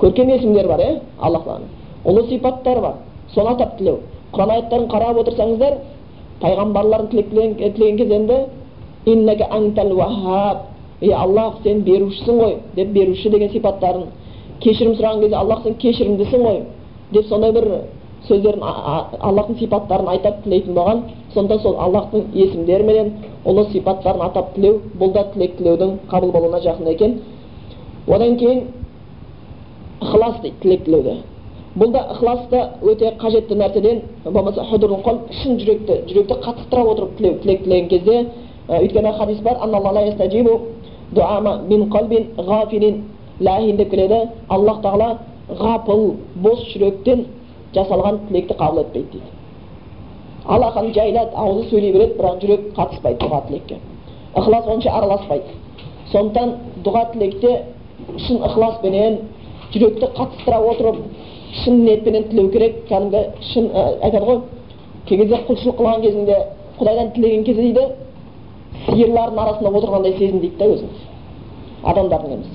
[0.00, 1.68] көркем есімдер бар иә аллах тағаланың
[2.04, 2.94] ұлы сипаттары бар.
[3.34, 3.98] Соны атап тілеу.
[4.32, 5.74] Құран аяттарын қарап отырсаңыздар
[6.40, 8.46] пайғамбарлардың тілеген кезінде
[11.00, 14.06] ей аллах сен берушісің ғой деп беруші деген сипаттарын.
[14.60, 16.62] Кешірім сұраған кезде аллах сен кешірімдісің ғой
[17.12, 17.68] деп сондай бір
[18.26, 18.62] сөздерін
[19.20, 21.02] аллахтың сипаттарын айтып тілейтін болған.
[21.34, 23.12] Сонда сол аллахтың есімдеріменен
[23.46, 27.18] ұлы сипаттарын атап тілеу бұл да тілек тілеудің қабыл болуына жақын екен.
[28.08, 28.64] Одан кейін
[30.00, 31.16] ықылас дейді тілек тілеуде
[31.76, 34.64] бұл да ықылас та өте қажетті нәрседен болмаса
[35.04, 38.26] қол шын жүректі жүректі қатыстыра отырып тілеу тілек тілеген кезде
[38.68, 39.56] өйткені хадис бар
[43.76, 45.18] деп келеді аллах тағала
[45.48, 47.26] ғапыл бос жүректен
[47.74, 49.30] жасалған тілекті қабыл етпейді дейді
[50.46, 53.76] алақанын жайлады аузы сөйлей береді бірақ жүрек қатыспайды дұға тілекке
[54.34, 55.56] ықылас онша араласпайды
[56.12, 56.52] сондықтан
[56.84, 57.62] дұға тілекте
[58.26, 59.18] шын ықыласпенен
[59.72, 60.96] жүректі қатыстыра отырып
[61.62, 64.40] шын ниетпенен тілеу керек кәдімгі шын айтады ғой
[65.08, 66.36] кей кезде құлшылық қылған кезінде
[66.78, 67.84] құдайдан тілеген кезде дейді
[68.86, 70.88] сиырлардың арасында отырғандай сезін дейді да өзін.
[71.84, 72.46] Адамдардың емес.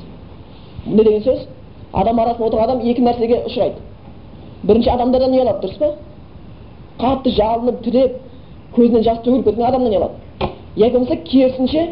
[0.87, 1.47] Не деген сөз?
[1.93, 3.81] Адам арасында отырған адам екі нәрсеге ұшырайды.
[4.63, 5.91] Бірінші адамдардан ұялады дұрыс па?
[7.01, 8.19] Қатты жалынып түнеп
[8.75, 11.87] көзінен жас төгіліп кеткен адамнан ұялады яки болмаса керісінше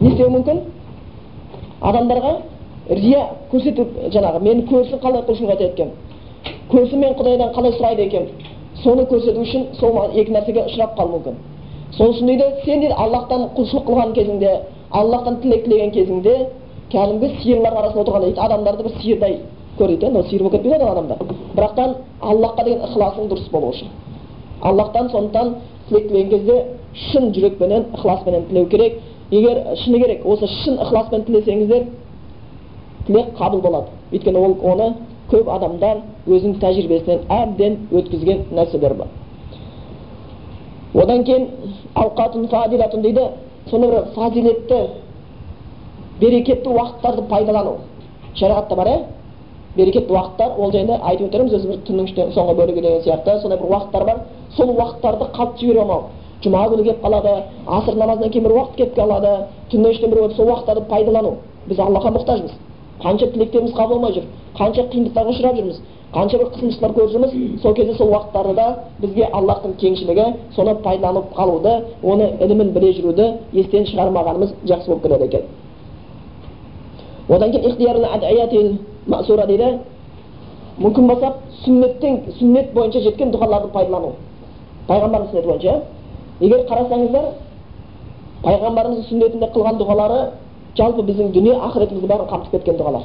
[0.00, 0.60] не істеуі мүмкін?
[1.80, 2.36] Адамдарға
[2.90, 3.20] рия
[3.52, 5.90] көрсетіп жаңағы мені көрсін қалай құлшылық етеді екен
[6.72, 8.50] көрсін мен құдайдан қалай сұрайды екенмін
[8.82, 11.38] соны көрсету үшін сол екі нәрсеге ұшырап қалуы мүмкін
[11.96, 14.52] сол үшін дейді сен дейді аллахтан құлшылық қылған кезіңде
[14.90, 16.34] аллахтан тілек тілеген кезіңде
[16.90, 19.38] кәдімгі сиырлардың арасында отырғандай дейді адамдарды бір сиырдай
[19.78, 21.18] көр дейді енді сиыр болып кетпей ма адамдар
[21.54, 23.88] бірақтан аллахқа деген ықыласың дұрыс болу үшін
[24.62, 25.54] аллахтан сондықтан
[25.88, 26.64] тілек тілеген кезде
[26.94, 28.98] шын жүрекпенен ықыласпенен тілеу керек
[29.30, 31.86] егер шыны керек осы шын ықыласпен тілесеңіздер
[33.10, 34.94] тілек қабыл болады өйткені ол оны
[35.30, 39.08] көп адамдар өзінің тәжірибесінен әбден өткізген нәрселер бар
[41.02, 41.46] одан кейін
[41.94, 43.26] ауқатун фадилатун дейді
[43.70, 44.80] сондай бір фазилетті
[46.20, 47.76] берекетті уақыттарды пайдалану
[48.34, 48.98] шариғатта бар иә
[49.76, 53.70] берекетті уақыттар ол жайында айтып өтерміз өзі бір түннің соңғы бөлігі деген сияқты сондай бір
[53.74, 54.24] уақыттар бар
[54.56, 56.02] сол уақыттарды қалт жібере алмау
[56.42, 57.36] жұма күні келіп қалады
[57.66, 59.36] аср намазынан кейін бір уақыт келіп қалады
[59.70, 61.36] түннің үштен бір сол уақыттарды пайдалану
[61.68, 62.58] біз аллахқа мұқтажбыз
[63.02, 64.24] қанша тілектеріміз қабыл болмай жүр
[64.58, 65.78] қанша қиындықтарға ұшырап жүрміз
[66.14, 68.66] қанша бір қысылыстар көріп жүрміз сол кезде сол уақыттарды да
[69.00, 70.26] бізге аллахтың кеңшілігі
[70.56, 71.72] соны пайдаланып қалуды
[72.02, 75.42] оны ілімін біле жүруді естен шығармағанымыз жақсы болып келеді екен
[77.28, 78.78] одан кейін
[79.46, 79.78] дейді
[80.80, 81.34] мүмкін болса
[81.64, 84.14] сүннеттен сүннет бойынша жеткен дұғаларды пайдалану
[84.88, 85.74] пайғамбардың сүннеті бойынша
[86.40, 87.26] егер қарасаңыздар
[88.44, 90.20] пайғамбарымыздың сүннетінде қылған дұғалары
[90.76, 93.02] жалпы біздің дүние ақыретімізді бәрін қамтып кеткен дұғалар.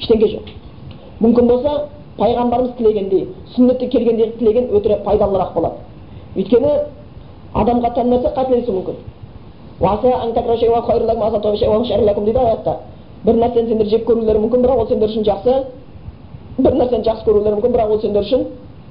[0.00, 0.46] Ештеңе жоқ.
[1.20, 1.72] Мүмкін болса
[2.18, 5.74] пайғамбарымыз тілегендей сүннетте келгендей тілеген өте пайдалырақ болады.
[6.36, 6.72] Өйткені
[7.54, 8.96] адамға тән нәрсе қателесуі мүмкін.
[12.24, 12.76] Дейді аятта.
[13.24, 15.54] Бір нәрсені сендер жек көрулері мүмкін бірақ ол сендер үшін жақсы.
[16.58, 18.44] Бір нәрсені жақсы көрулері мүмкін бірақ ол сендер үшін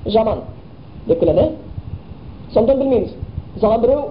[0.06, 0.42] жаман
[1.08, 1.50] деп келеді
[2.54, 3.14] сондықтан білмейміз.
[3.56, 4.02] Мысалға біреу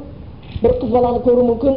[0.62, 1.74] бір қыз баланы көруі мүмкін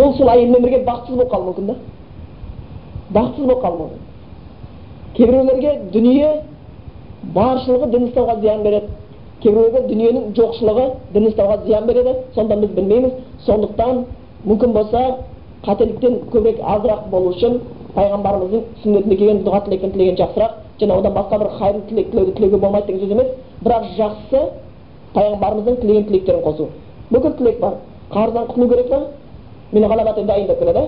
[0.00, 1.74] ол сол әйелмен бірге бақытсыз болып қалуы мүмкін да
[3.14, 4.00] бақытсыз болып қалуы мүмкін
[5.16, 6.30] кейбіреулерге дүние
[7.34, 8.86] баршылығы дін ұстауға зиян береді
[9.42, 13.12] кейбіреулерге дүниенің жоқшылығы дін ұстауға зиян береді сондықтан біз білмейміз
[13.46, 14.04] сондықтан
[14.46, 15.04] мүмкін болса
[15.66, 17.60] қателіктен көбірек азырақ болу үшін
[17.94, 22.60] пайғамбарымыздың сүннетінде келген дұға тілектен тілеген жақсырақ және одан басқа бір қайырлы тілек тілеуді тілеуге
[22.62, 23.28] болмайды деген сөз емес
[23.64, 24.42] бірақ жақсы
[25.14, 26.68] пайғамбарымыздың тілеген тілектерін қосу
[27.10, 27.74] бүкіл тілек бар
[28.14, 29.00] қарыздан құтылу керек па
[29.72, 30.82] мен ғаламат дайын деп келеді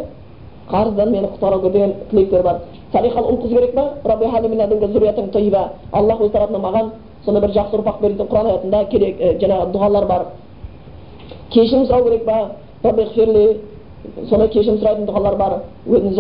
[0.70, 2.60] қарыздан мені құтқару деген тілектер бар
[2.92, 6.90] салихал ұл қыз керек па аллах өз тарапынан маған
[7.24, 10.24] сондай бір жақсы ұрпақ бер дейтін құран аятында керек жаңағы дұғалар бар
[11.50, 12.50] кешірім сұрау керек па
[14.30, 15.52] сондай кешірім сұрайтын дұғалар бар
[15.86, 16.12] өзім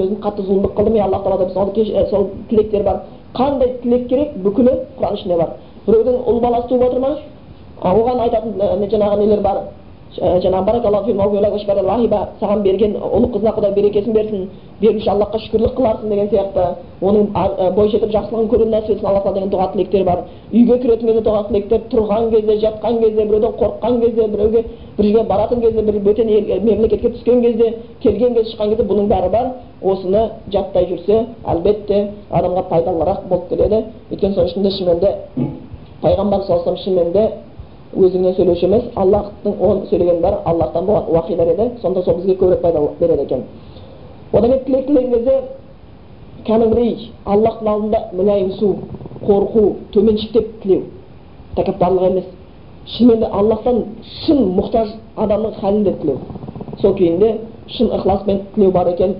[0.00, 1.72] өзім қатты зұлымдық қылдым е аллах тағала сол,
[2.10, 3.02] сол тілектер бар
[3.34, 5.48] қандай тілек керек бүкілі құран ішінде бар
[5.86, 7.10] біреудің ұл баласы туып отыр ма
[7.82, 9.60] оған айтатын жаңағы нелер бар
[10.16, 10.78] жаңағы
[12.40, 14.48] саған берген ұл қызына құдай берекесін берсін
[14.80, 16.64] беруші аллахқа шүкірлік қыларсың деген сияқты
[17.02, 21.22] оның бой жетіп жақсылығын көруін нәсіп етсін алла деген дұға тілектер бар үйге кіретін кезде
[21.28, 24.64] дұға тілектер тұрған кезде жатқан кезде біреуден қорыққан кезде біреуге
[24.98, 26.32] бір жерге баратын кезде бір бөтен
[26.64, 29.50] мемлекетке түскен кезде келген кезде шыққан кезде бұның бәрі бар
[29.82, 35.12] осыны жаттай жүрсе әлбетте адамға пайдалырақ болып келеді өйткені соның ішінде шынымен де
[36.02, 37.28] пайғамбар саллаллаху алейхи шынымен де
[37.96, 41.70] өзіңнен сөйлеуші емес аллахтың оның сөйлегені бәрі аллахтан болған уахилар еді.
[41.82, 43.44] Сонда сол бізге көбірек пайда береді екен.
[44.32, 45.40] Одан кейін тілек тілеген кезде
[46.46, 48.74] кәдімгідей аллахтың алдында мүләйімсу
[49.26, 50.82] қорқу төменшіктеп тілеу.
[51.56, 52.24] Тәкаппарлық емес.
[52.96, 53.84] Шынымен де аллахтан
[54.24, 56.18] шын мұқтаж адамның халінде тілеу.
[56.80, 59.16] Сол күйінде шын ықыласпен тілеу бар екен.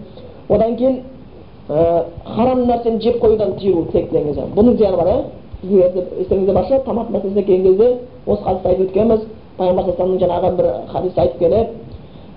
[0.49, 1.01] Одан кейін
[1.69, 5.25] ә, харам нәрсені жеп қоюдан тыйылу тілек тілеген кезде бұның зияны бар иә
[5.63, 7.89] естеріңізде бар шығар тамақ мәселесіне келген кезде
[8.27, 9.21] осы хадисті айтып өткенбіз
[9.59, 11.69] пайғамбар саллаллаху жаңағы бір хадисті айтып келіп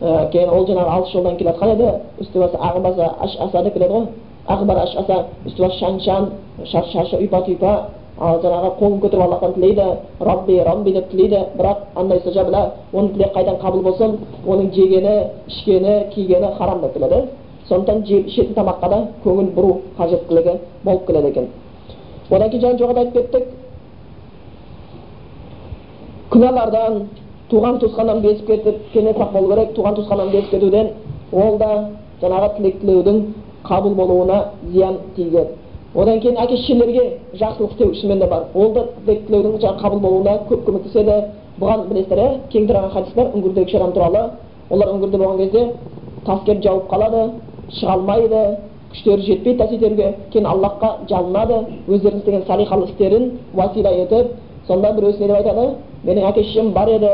[0.02, 3.64] ә, кейін ол жаңағы алыс жолдан келе жатқан еді үсті басы ағы басы аш аса
[3.64, 4.08] деп келеді ғой
[4.48, 6.30] ағы бар аш аса үсті басы шаң шаң
[6.66, 7.76] шашы ұйпа тұйпа
[8.20, 9.86] ал жаңағы қолын көтеріп аллахтан тілейді
[10.20, 14.18] рабби рабби деп тілейді бірақ андай оның тілегі қайдан қабыл болсын
[14.48, 15.16] оның жегені
[15.48, 17.28] ішкені кигені харам деп келеді
[17.70, 21.48] сондықтан ішетін тамаққа да көңіл бұру қажеттілігі болып келеді екен
[22.32, 23.46] одан кейін жаңа жоғарыда айтып кеттік
[26.32, 26.94] күнәлардан
[27.52, 28.76] туған туысқаннан безіп кетіп
[29.18, 30.88] сақ болу керек туған туысқаннан безіп кетуден
[31.32, 31.72] ол да
[32.22, 33.18] жаңағы тілек тілеудің
[33.68, 34.38] қабыл болуына
[34.72, 35.50] зиян тигізеді
[35.96, 37.04] одан кейін әке шешелерге
[37.34, 41.16] жақсылық істеу шынымен де бар ол да тілек тілеудің жаңағы қабыл болуына көп көмектеседі
[41.60, 44.24] бұған білесіздер иә кең тараған хадис бар үңгірдегі шерам туралы
[44.70, 45.66] олар үңгірде болған кезде
[46.26, 47.26] тас келіп жауып қалады
[47.80, 48.42] шыға алмайды
[48.92, 54.36] күштері жетпейді тас итеруге кейін аллахқа жалынады өздерінің істеген салихалы істерін уасила етіп
[54.68, 55.70] сонда біреусі не деп айтады?
[56.04, 57.12] Менің әке шешем бар еді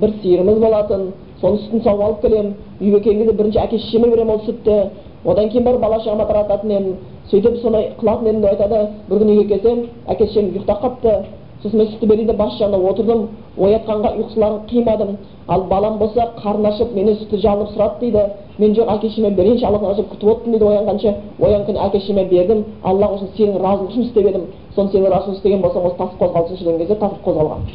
[0.00, 4.34] бір сиырымыз болатын соның сүтін сауып алып келемін үйге келген кезде бірінші әке шешеме беремін
[4.34, 4.78] ол сүтті
[5.24, 6.96] одан кейін барып бала шағама тарататын едім
[7.30, 8.80] сөйтіп солай қылатын едім деп айтады.
[9.08, 11.14] Бір күні үйге келсем әке шешем ұйықтап қалыпты.
[11.62, 13.22] Сосын мен сүтті берейін деп бас жағында отырдым.
[13.56, 15.16] Оятқанға ұйқысыларын қимадым.
[15.48, 18.26] Ал балам болса қарны ашып менен сүтті жалынып сұрады дейді.
[18.58, 22.24] Мен жоқ әке шешеме берейінші алла тағала күтіп отырмын дейді оянғанша оянған күні әке шешеме
[22.30, 24.44] бердім аллах үшін сенің разылық үшін істеп едім
[24.76, 27.66] соны сенің разылық істеген болсаң осы тасып қозғалсыншы деген кезде тасып қозғалған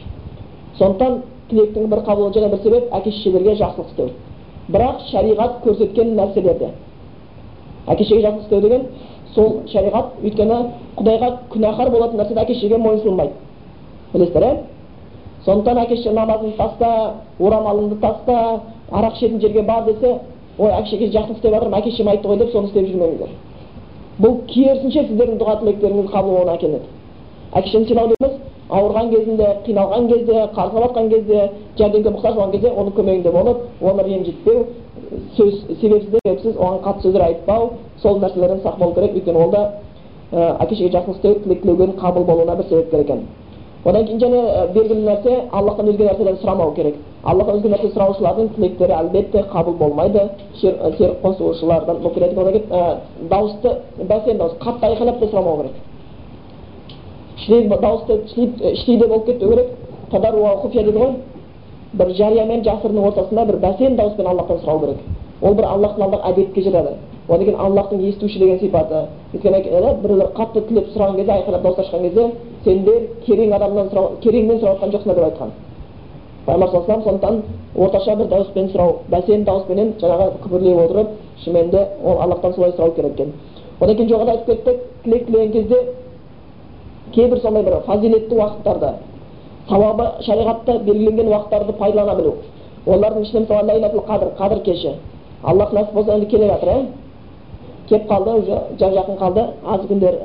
[0.80, 1.18] сондықтан
[1.50, 4.10] тілектің бір қабылы және бір себеп әке шешелерге жақсылық істеу
[4.72, 6.72] бірақ шариғат көрсеткен нәрселерде
[7.88, 8.88] әке шешеге жақсылық істеу деген
[9.36, 10.60] сол шариғат өйткені
[10.98, 13.34] құдайға күнәһар болатын нәрседе әке шешеге мойынсұнбайды
[14.14, 14.58] білесіздер иә
[15.46, 18.62] сондықтан әке шеше намазыңды таста орамалыңды таста
[18.92, 20.20] арақ ішетін жерге бар десе
[20.60, 23.30] ой әке шешеге жақсылық істеп жатырмын әке шешем айтты ғой деп соны істеп жүрмеңіздер
[24.20, 26.88] бұл керісінше сіздердің дұға тілектеріңіз қабыл әкеледі.
[27.56, 28.34] Әке шешені сыйлау емес
[28.70, 31.46] ауырған кезінде қиналған кезде қарызға батқан кезде
[31.80, 34.66] жәрдемге мұқтаж болған кезде оның көмегінде болып оны ренжітпеу
[35.38, 37.70] сөз себепсіз себепсіз оған қатты сөздер айтпау
[38.04, 39.16] сол нәрселерден сақ болу керек.
[39.16, 39.62] Өйткені ол да
[40.60, 43.24] әке шешеге жақсылық істеу тілек тілеудің қабыл болуына бір себепкер екен.
[43.86, 44.40] Одан кейін және
[44.74, 50.22] белгілі нәрсе аллахтан өзге нәрселерді сұрамау керек аллахтан өзге нәрсе сұраушылардың тілектері әлбетте қабыл болмайды
[50.60, 52.02] серік қосушылардан
[53.30, 53.70] дауысты
[54.10, 55.76] бәсең дауыс қатты айқайлап та сұрамау керек
[57.38, 58.14] іштей дауысты
[58.74, 59.68] іштей де болып кетпеу керек
[60.74, 61.14] дейді ғой
[61.94, 64.98] бір жария мен жасырынның ортасында бір бәсең дауыспен аллахтан сұрау керек
[65.42, 66.92] ол бір аллахтың алдында әдепке жатады
[67.30, 72.02] одан кейін аллахтың естуші деген сипаты өйткені біреулер қатты тілеп сұраған кезде айқайлап дауыс ашқан
[72.02, 72.28] кезде
[72.64, 75.52] сендер керең адамнан сұрау кереңнен сұрап жатқан жоқсыңдар деп айтқан
[76.46, 77.42] пайғамбар саллаллаху сондықтан
[77.76, 81.10] орташа бір дауыспен сұрау бәсең дауыспенен жаңағы күбірлей отырып
[81.44, 83.34] шынымен де ол аллахтан солай сұрау керек екен
[83.80, 85.80] одан кейін жоғарыда айтып кеттік тілек тілеген кезде
[87.14, 88.94] кейбір сондай бір фазилетті уақыттарды
[89.70, 92.34] сауабы шариғатта белгіленген уақыттарды пайдалана білу
[92.88, 94.94] олардың ішінде мысалы ләйләтул қадір қадір кеші
[95.44, 96.86] аллах нәсіп болса енді келе жатыр иә
[97.90, 100.18] келіп қалды уже жақын қалды аз күндер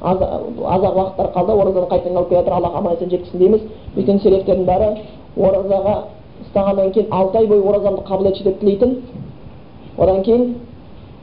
[0.00, 3.60] аз ақ уақыттар қалды оразаны қайтадан алып келе жатыр аллах есен жеткізсін дейміз.
[3.96, 4.88] Өйткені селефтердің бәрі
[5.36, 5.94] оразаға
[6.44, 8.96] ұстағаннан кейін алты ай бойы оразамды қабыл етші деп тілейтін
[9.98, 10.54] одан кейін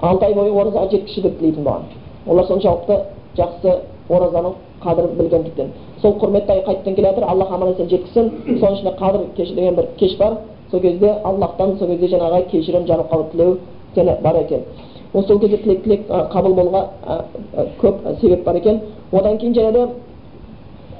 [0.01, 1.83] алты ай бойы оразаға жеткізші деп тілейтін болған.
[2.27, 2.99] Олар соншалықты
[3.37, 3.77] жақсы
[4.09, 4.53] оразаның
[4.83, 5.71] қадірін білгендіктен.
[6.01, 8.31] Сол құрметті ай қайтадан келе жатыр аллах есен жеткізсін.
[8.59, 10.37] Соның ішінде қадір кеші деген бір кеш бар.
[10.71, 13.57] Сол кезде аллахтан сол кезде жаңағы кешірім жанып қалып тілеу
[14.21, 14.61] бар екен.
[15.15, 16.81] Ол сол кезде тілек тілек қабыл болуға
[17.81, 18.81] көп себеп бар екен.
[19.11, 19.87] Одан кейін және де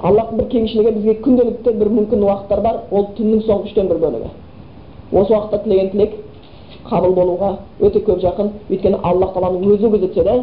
[0.02, 2.80] аллахтың бір кеңшілігі бізге күнделікті бір мүмкін уақыттар бар.
[2.90, 4.30] Ол түннің соңғы үштен бір бөлігі.
[5.12, 6.14] Осы уақытта тілеген тілек
[6.88, 8.52] қабыл болуға өте көп жақын.
[8.70, 10.36] Өйткені аллах тағаланың өзі күзетсе де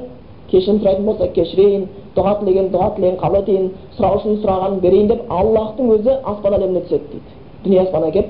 [0.51, 5.89] кешірім сұрайтын болса кешірейін дұға тілеген дұға тілегін қабыл етейін сұраушының сұрағанын берейін деп аллахтың
[5.95, 7.38] өзі аспан әлеміне түседі дейді.
[7.63, 8.28] Дүние аспанға келіп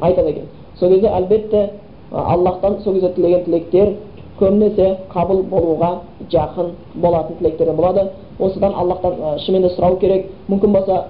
[0.00, 0.44] айтады екен.
[0.78, 1.70] Сол кезде әлбетте
[2.12, 3.94] аллахтан сол кезде тілеген тілектер
[4.40, 5.90] көбінесе қабыл болуға
[6.32, 8.08] жақын болатын тілектерден болады.
[8.38, 10.26] Осыдан аллахтан шынымен де сұрау керек.
[10.48, 11.04] Мүмкін болса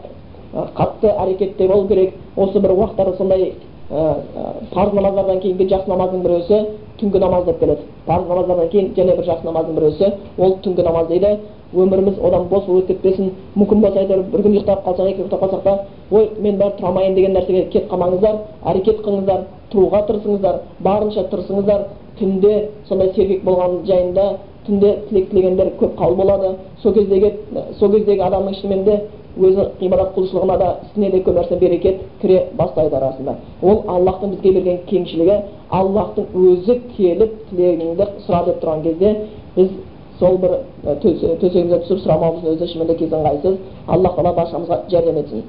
[0.77, 2.14] қатты әрекетте болу керек.
[2.37, 3.53] Осы бір уақыттары сондай
[3.89, 6.62] парыз намаздардан кейінгі жақсы намаздың біреусі
[7.01, 7.83] түнгі намаз деп келеді.
[8.07, 11.37] Парыз намаздардан кейін және бір жақсы намаздың біреусі ол түнгі намаз дейді.
[11.74, 15.62] Өміріміз одан бос өтіп кетпесін мүмкін болса әйтеуір бір күн ұйықтап қалсақ екі ұйықтап қалсақ
[15.64, 15.72] та
[16.11, 18.37] ой мен бәрі тұра алмайын деген нәрсеге кетіп қалмаңыздар
[18.70, 19.41] әрекет қылыңыздар
[19.72, 21.83] тұруға тырысыңыздар барынша тырысыңыздар
[22.19, 22.53] түнде
[22.89, 24.27] сондай сергек болған жайында
[24.67, 26.57] түнде тілек тілегендер көп қабыл болады.
[26.83, 27.33] Сол кездегі
[27.79, 29.01] сол кездегі адамның шынымен де
[29.37, 33.37] өзі ғибадат құлшылығына да ісіне де көп нәрсе берекет кіре бастайды арасында.
[33.62, 35.37] Ол аллахтың бізге берген кеңшілігі
[35.71, 39.14] аллахтың өзі келіп тілегіңді сұра деп тұрған кезде
[39.57, 39.71] біз
[40.19, 40.57] сол бір
[41.03, 43.57] төсегімізге түсіп сұрамауымыздың өзі шынымен де кезі ыңғайсыз
[43.87, 45.43] аллах тағала баршамызға жәрдем етсін.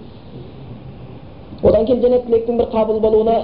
[1.64, 3.38] Одан кейін және тілектің бір қабыл болуына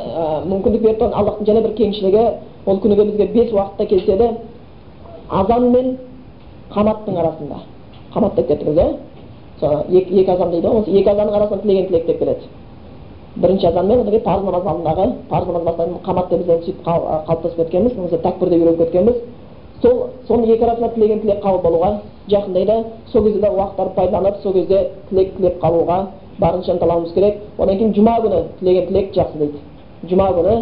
[0.49, 2.25] мүмкіндік беріп тұрған аллахтың және бір кеңшілігі
[2.65, 4.29] ол күніге бізге бес уақытта келседі
[5.29, 5.97] азан мен
[6.73, 7.55] қаматтың арасында.
[8.13, 8.87] Қамат деп кеттіңіз иә
[9.99, 12.49] екі, азан дейді ғой осы екі азанның арасында тілеген тілек деп келеді.
[13.35, 16.83] Бірінші азан мен одан кейін парыз намаз алдындағы парыз намаз бастайтын қамат деп біз сөйтіп
[16.85, 19.15] қалыптасып кеткенбіз немесе тәкбір деп үйреніп кеткенбіз.
[19.81, 21.89] Сол соның екі арасында тілеген тілек қабыл болуға
[22.29, 22.83] жақындайды.
[23.11, 25.97] Сол кезде де уақыттарды пайдаланып сол кезде тілек тілеп қалуға
[26.39, 27.41] барынша ынталануымыз керек.
[27.57, 29.57] Одан кейін жұма күні тілеген тілек жақсы дейді.
[30.09, 30.55] Жұма күні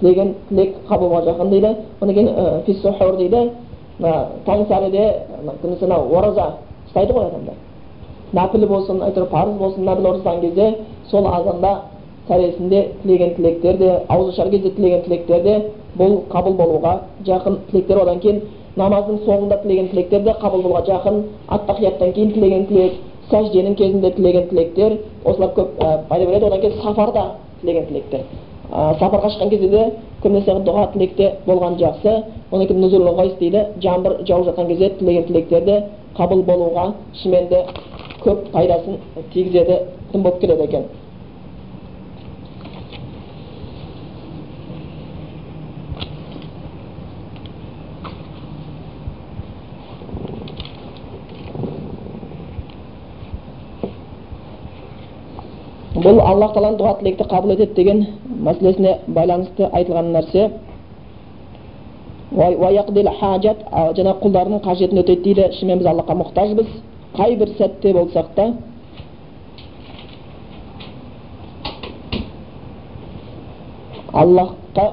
[0.00, 3.50] тілеген тілек қабыл жақын дейді одан кейін фиссухур дейді
[4.46, 5.06] таң сәріде
[5.62, 6.52] күнісі анау ораза
[6.88, 7.56] ұстайды ғой адамдар
[8.38, 10.68] нәпіл болсын әйтеуір парыз болсын нәпіл ораза кезде
[11.10, 11.72] сол азанда
[12.28, 15.58] сәресінде тілеген тілектер де ауыз ашар кезде тілеген тілектер де
[15.98, 16.94] бұл қабыл болуға
[17.26, 18.42] жақын тілектер одан кейін
[18.76, 22.92] намаздың соңында тілеген тілектер де қабыл болуға жақын аттахияттан кейін тілеген тілек
[23.30, 25.74] сәжденің кезінде тілеген тілектер осылар көп
[26.08, 27.24] пайда береді одан кейін сафарда
[27.62, 28.20] тілеген тілектер
[28.70, 29.84] сапарға шыққан кезде де
[30.22, 32.12] көбінесе дұға тілекте болған жақсы
[32.50, 35.76] одан кейін нұзул ғайс дейді жаңбыр жауып жатқан кезде тілеген тілектер де
[36.18, 36.92] қабыл болуға
[37.22, 37.64] шынымен де
[38.24, 38.98] көп пайдасын
[39.32, 39.78] тигізеді
[40.14, 40.84] болып келеді екен.
[56.08, 57.98] Бұл аллах тағаланың дұға тілекті қабыл етеді деген
[58.46, 60.46] мәселесіне байланысты айтылған нәрсе.
[63.18, 63.60] Хажат
[63.98, 66.72] жаңағы құлдарының қажетін өтейді дейді шынымен біз аллахқа мұқтажбыз.
[67.16, 68.48] Қай бір сәтте болсақ та
[74.12, 74.86] аллахқа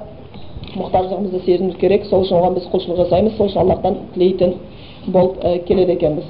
[0.76, 2.06] мұқтаждығымызды сезіну керек.
[2.10, 3.38] Сол үшін оған біз құлшылық жасаймыз.
[3.38, 4.58] Сол үшін аллахтан тілейтін
[5.08, 6.26] болып ә, келеді екенбіз.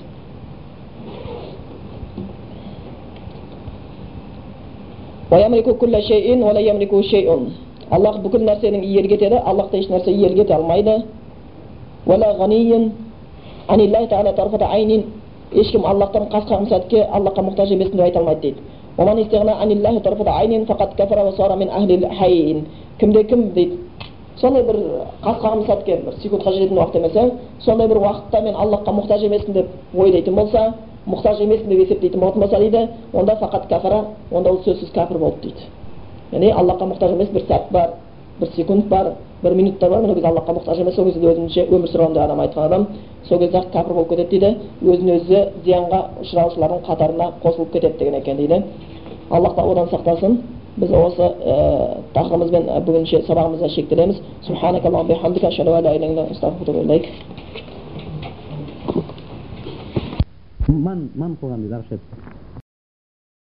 [7.92, 11.04] Аллах бүкіл нәрсенің иелік етеді аллахты еш нәрсе иелік ете алмайды
[15.54, 18.58] ешкім аллахтан қас қағым сәтке аллахқа мұқтаж емеспін деп айта алмайды дейді
[23.00, 23.78] кімде кім дейді
[24.42, 24.76] сондай бір
[25.24, 29.26] қас қағым сәтке бір секундқа жететін уақыт емес иә сондай бір уақытта мен аллахқа мұқтаж
[29.26, 29.68] емеспін деп
[29.98, 30.74] ойлайтын болса
[31.06, 35.38] мұқтаж емеспін деп есептейтін болатын болса дейді онда фақат кәфара онда ол сөзсіз кәпір болды
[35.44, 35.62] дейді
[36.32, 37.90] яғни аллахқа мұқтаж емес бір сәт бар
[38.40, 39.12] бір секунд бар
[39.44, 42.64] бір минуттар бар міне біз аллахқа мұқтаж емес сол кезде өзінше өмір сүре адам айтқан
[42.66, 42.88] адам
[43.30, 48.16] сол кезде ақ кәпір болып кетеді дейді өзін өзі зиянға ұшыраушылардың қатарына қосылып кетеді деген
[48.16, 48.64] екен дейді
[49.30, 50.38] аллах тағала одан сақтасын
[50.78, 54.18] біз осы ә, тақырыбымызбен бүгінше сабағымызды шектелеміз
[60.74, 62.00] ман ман қылған дейді арабша